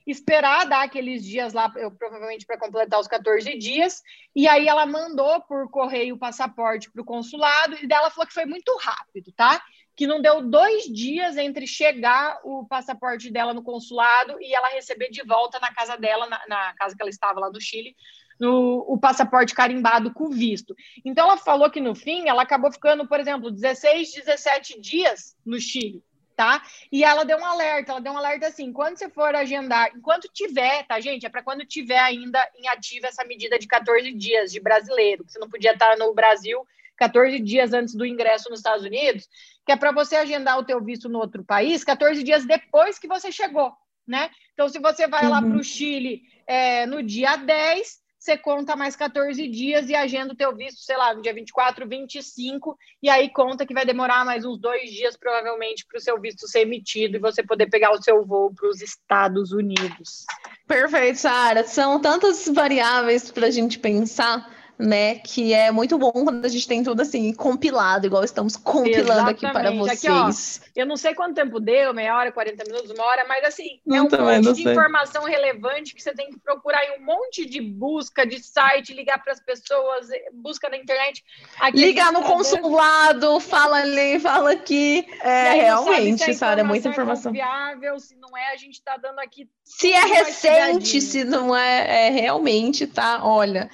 esperar 0.06 0.65
dar 0.65 0.84
aqueles 0.84 1.23
dias 1.23 1.53
lá, 1.53 1.71
eu, 1.75 1.91
provavelmente 1.91 2.45
para 2.45 2.58
completar 2.58 2.99
os 2.99 3.08
14 3.08 3.58
dias, 3.58 4.01
e 4.36 4.47
aí 4.47 4.67
ela 4.67 4.86
mandou 4.86 5.41
por 5.41 5.69
correio 5.69 6.15
o 6.15 6.19
passaporte 6.19 6.89
para 6.91 7.01
o 7.01 7.06
consulado, 7.06 7.75
e 7.82 7.88
dela 7.88 8.10
falou 8.10 8.27
que 8.27 8.34
foi 8.34 8.45
muito 8.45 8.75
rápido, 8.77 9.32
tá? 9.34 9.62
Que 9.98 10.08
não 10.08 10.22
deu 10.22 10.42
dois 10.42 10.86
dias 10.86 11.36
entre 11.36 11.68
chegar 11.68 12.40
o 12.44 12.66
passaporte 12.66 13.30
dela 13.30 13.54
no 13.54 13.64
consulado 13.64 14.38
e 14.40 14.56
ela 14.56 14.70
receber 14.70 15.10
de 15.10 15.24
volta 15.24 15.60
na 15.60 15.74
casa 15.74 15.98
dela, 15.98 16.28
na, 16.28 16.40
na 16.48 16.74
casa 16.76 16.96
que 16.96 17.02
ela 17.02 17.10
estava 17.10 17.40
lá 17.40 17.50
no 17.50 17.60
Chile, 17.60 17.96
no, 18.40 18.86
o 18.88 18.98
passaporte 18.98 19.54
carimbado 19.54 20.14
com 20.14 20.30
visto. 20.30 20.76
Então, 21.04 21.26
ela 21.26 21.38
falou 21.38 21.70
que 21.70 21.82
no 21.82 21.96
fim 21.96 22.28
ela 22.28 22.44
acabou 22.44 22.72
ficando, 22.72 23.08
por 23.08 23.20
exemplo, 23.20 23.52
16, 23.52 24.14
17 24.14 24.80
dias 24.80 25.36
no 25.46 25.60
Chile, 25.60 26.04
tá? 26.36 26.62
E 26.92 27.04
ela 27.04 27.26
deu 27.26 27.38
um 27.38 27.46
alerta, 27.46 27.92
ela 27.92 28.02
deu 28.02 28.14
um 28.14 28.18
alerta 28.18 28.48
assim: 28.48 28.72
quando 28.72 28.98
você 28.98 29.10
for 29.10 29.36
agendar, 29.36 29.90
enquanto 29.96 30.30
tiver, 30.32 30.86
tá, 30.86 31.00
gente? 31.00 31.26
É 31.26 31.30
para 31.30 31.44
quando 31.44 31.66
tiver 31.66 32.00
ainda 32.00 32.40
em 32.56 32.68
ativa 32.68 33.08
essa 33.08 33.24
medida 33.26 33.58
de 33.58 33.68
14 33.68 34.14
dias 34.14 34.52
de 34.52 34.60
brasileiro, 34.60 35.26
que 35.26 35.32
você 35.32 35.40
não 35.40 35.50
podia 35.50 35.74
estar 35.74 35.98
no 35.98 36.14
Brasil 36.14 36.66
14 36.98 37.40
dias 37.40 37.74
antes 37.74 37.96
do 37.96 38.06
ingresso 38.06 38.50
nos 38.50 38.60
Estados 38.60 38.86
Unidos, 38.86 39.28
que 39.66 39.72
é 39.72 39.76
para 39.76 39.92
você 39.92 40.16
agendar 40.16 40.58
o 40.60 40.64
teu 40.66 40.84
visto 40.84 41.08
no 41.08 41.20
outro 41.20 41.44
país 41.44 41.84
14 41.84 42.24
dias 42.24 42.46
depois 42.46 42.98
que 43.00 43.08
você 43.08 43.32
chegou, 43.32 43.72
né? 44.08 44.30
Então, 44.54 44.68
se 44.68 44.80
você 44.80 45.08
vai 45.08 45.28
lá 45.30 45.42
Uhum. 45.42 45.50
para 45.50 45.58
o 45.60 45.64
Chile 45.64 46.24
é, 46.48 46.86
no 46.86 47.04
dia 47.04 47.36
10, 47.36 48.06
você 48.20 48.36
conta 48.36 48.76
mais 48.76 48.96
14 48.96 49.48
dias 49.48 49.90
e 49.90 49.96
agenda 49.96 50.34
o 50.34 50.36
teu 50.36 50.54
visto, 50.56 50.82
sei 50.82 50.98
lá, 50.98 51.14
no 51.14 51.22
dia 51.22 51.34
24, 51.34 51.88
25, 51.88 52.78
e 53.02 53.10
aí 53.10 53.30
conta 53.30 53.66
que 53.66 53.74
vai 53.74 53.86
demorar 53.86 54.26
mais 54.26 54.44
uns 54.44 54.60
dois 54.60 54.90
dias, 54.92 55.16
provavelmente, 55.16 55.86
para 55.86 55.98
o 55.98 56.02
seu 56.02 56.20
visto 56.20 56.48
ser 56.48 56.62
emitido 56.62 57.16
e 57.16 57.20
você 57.20 57.44
poder 57.44 57.68
pegar 57.70 57.92
o 57.92 58.02
seu 58.02 58.26
voo 58.26 58.54
para 58.54 58.68
os 58.70 58.82
Estados 58.82 59.52
Unidos. 59.52 60.26
Perfeito, 60.68 61.20
Sara. 61.20 61.64
São 61.64 62.02
tantas 62.02 62.48
variáveis 62.50 63.32
para 63.32 63.48
a 63.48 63.52
gente 63.52 63.80
pensar, 63.80 64.52
né? 64.78 65.16
Que 65.16 65.54
é 65.54 65.72
muito 65.72 65.98
bom 65.98 66.12
quando 66.12 66.46
a 66.46 66.50
gente 66.50 66.68
tem 66.68 66.84
tudo 66.84 67.02
assim 67.02 67.34
compilado, 67.34 68.06
igual 68.06 68.24
estamos 68.24 68.56
compilando 68.56 69.30
aqui 69.30 69.42
para 69.42 69.72
Exatamente. 69.74 69.98
vocês. 69.98 70.62
Aqui, 70.63 70.80
Eu 70.80 70.86
não 70.86 70.96
sei 70.96 71.16
quanto 71.16 71.36
tempo 71.36 71.60
deu, 71.60 71.94
meia 71.94 72.16
hora, 72.16 72.32
40 72.32 72.63
minutos, 72.66 72.92
uma 72.92 73.04
hora, 73.06 73.26
mas 73.28 73.44
assim, 73.44 73.80
é 73.88 73.90
Não, 73.98 74.06
um 74.06 74.08
também 74.08 74.36
não 74.40 74.50
monte 74.50 74.58
de 74.58 74.63
sei. 74.63 74.72
informação 74.72 75.24
relevante 75.24 75.96
que 75.96 76.02
você 76.02 76.13
tem 76.13 76.30
que 76.30 76.40
procurar 76.40 76.84
em 76.86 77.02
um 77.02 77.06
monte 77.06 77.46
de 77.46 77.60
busca 77.60 78.26
de 78.26 78.40
site, 78.40 78.94
ligar 78.94 79.24
para 79.24 79.34
as 79.34 79.40
pessoas, 79.40 80.10
eh, 80.12 80.30
busca 80.34 80.70
na 80.70 80.78
internet. 80.78 81.24
Aqui 81.60 81.78
Ligar 81.78 82.12
no 82.12 82.22
tá 82.22 82.28
consulado, 82.28 83.40
fala 83.40 83.78
ali, 83.78 84.20
fala 84.20 84.52
aqui. 84.52 85.06
É, 85.22 85.50
aí 85.50 85.62
sabe 85.62 85.63
realmente, 85.63 86.30
a 86.30 86.34
Sara, 86.34 86.62
é 86.62 86.63
muita 86.63 86.90
informação. 86.90 87.32
confiável, 87.32 88.00
se 88.00 88.16
não 88.16 88.38
é, 88.38 88.54
a 88.54 88.58
gente 88.58 88.74
está 88.74 88.98
dando 88.98 89.20
aqui 89.20 89.50
Se 89.63 89.92
é 89.92 90.06
recente, 90.06 91.02
se 91.02 91.24
não 91.24 91.56
é, 91.56 92.08
é 92.08 92.10
realmente, 92.10 92.86
tá? 92.86 93.22
Olha, 93.24 93.70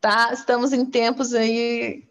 tá? 0.00 0.30
Estamos 0.32 0.72
em 0.72 0.84
tempos 0.86 1.34
aí 1.34 2.04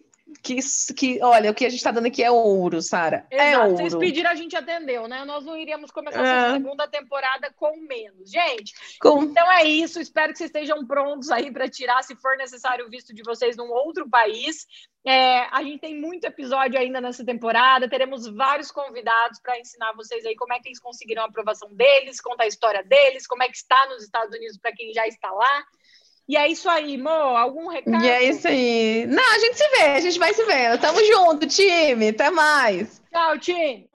que, 0.44 0.60
que 0.96 1.20
olha, 1.22 1.52
o 1.52 1.56
que 1.56 1.66
a 1.66 1.70
gente 1.70 1.84
tá 1.84 1.92
dando 1.92 2.06
aqui 2.06 2.24
é 2.24 2.32
ouro, 2.32 2.82
Sara. 2.82 3.26
É 3.32 3.52
Exato. 3.52 3.72
Vocês 3.72 3.94
ouro. 3.94 4.06
pediram, 4.06 4.30
a 4.30 4.36
gente 4.36 4.56
atendeu, 4.56 5.08
né? 5.08 5.26
Nós 5.26 5.44
não 5.44 5.58
iríamos 5.58 5.92
começar 5.92 6.24
É. 6.26 6.38
essa 6.46 6.54
segunda 6.54 6.88
temporada 6.88 7.52
com 7.56 7.76
menos. 7.82 8.30
Gente, 8.30 8.74
Com- 9.02 9.24
então 9.24 9.52
é 9.52 9.64
isso. 9.66 10.00
Espero 10.00 10.32
que 10.32 10.38
vocês 10.38 10.50
estejam 10.50 10.86
prontos 10.86 11.30
aí 11.32 11.52
para 11.52 11.68
tirar, 11.68 12.02
se 12.04 12.16
for 12.16 12.38
necessário, 12.38 12.86
o 12.86 12.90
visto 12.90 13.14
de 13.14 13.24
vocês 13.24 13.58
num 13.58 13.70
outro 13.72 14.08
país. 14.10 14.66
É, 15.06 15.40
a 15.52 15.64
gente 15.64 15.80
tem 15.80 16.00
muito 16.00 16.26
episódio 16.26 16.80
ainda 16.80 17.02
nessa 17.02 17.26
temporada. 17.26 17.90
Teremos 17.90 18.28
vários 18.28 18.70
convidados 18.72 19.40
para 19.42 19.60
ensinar 19.60 19.94
vocês 19.94 20.26
aí 20.26 20.36
como 20.36 20.54
é 20.54 20.60
que 20.60 20.70
eles 20.70 20.80
conseguiram 20.80 21.24
a 21.24 21.26
aprovação 21.26 21.74
deles, 21.74 22.22
contar 22.22 22.44
a 22.44 22.48
história 22.48 22.84
deles, 22.84 23.26
como 23.26 23.42
é 23.44 23.48
que 23.48 23.58
está 23.58 23.88
nos 23.88 24.04
Estados 24.04 24.36
Unidos 24.36 24.58
para 24.58 24.72
quem 24.74 24.94
já 24.94 25.08
está 25.08 25.32
lá. 25.32 25.64
E 26.30 26.38
é 26.38 26.48
isso 26.48 26.70
aí, 26.70 26.96
Mo. 26.96 27.10
Algum 27.10 27.70
recado? 27.70 28.06
E 28.06 28.08
é 28.08 28.24
isso 28.30 28.48
aí. 28.48 29.08
Não, 29.08 29.34
a 29.34 29.40
gente 29.40 29.58
se 29.58 29.68
vê, 29.70 29.84
a 29.94 30.00
gente 30.00 30.20
vai 30.20 30.32
se 30.32 30.44
vendo. 30.46 30.80
Tamo 30.80 31.04
junto, 31.04 31.48
time. 31.48 32.10
Até 32.10 32.30
mais. 32.30 33.02
Tchau, 33.12 33.40
time. 33.40 33.90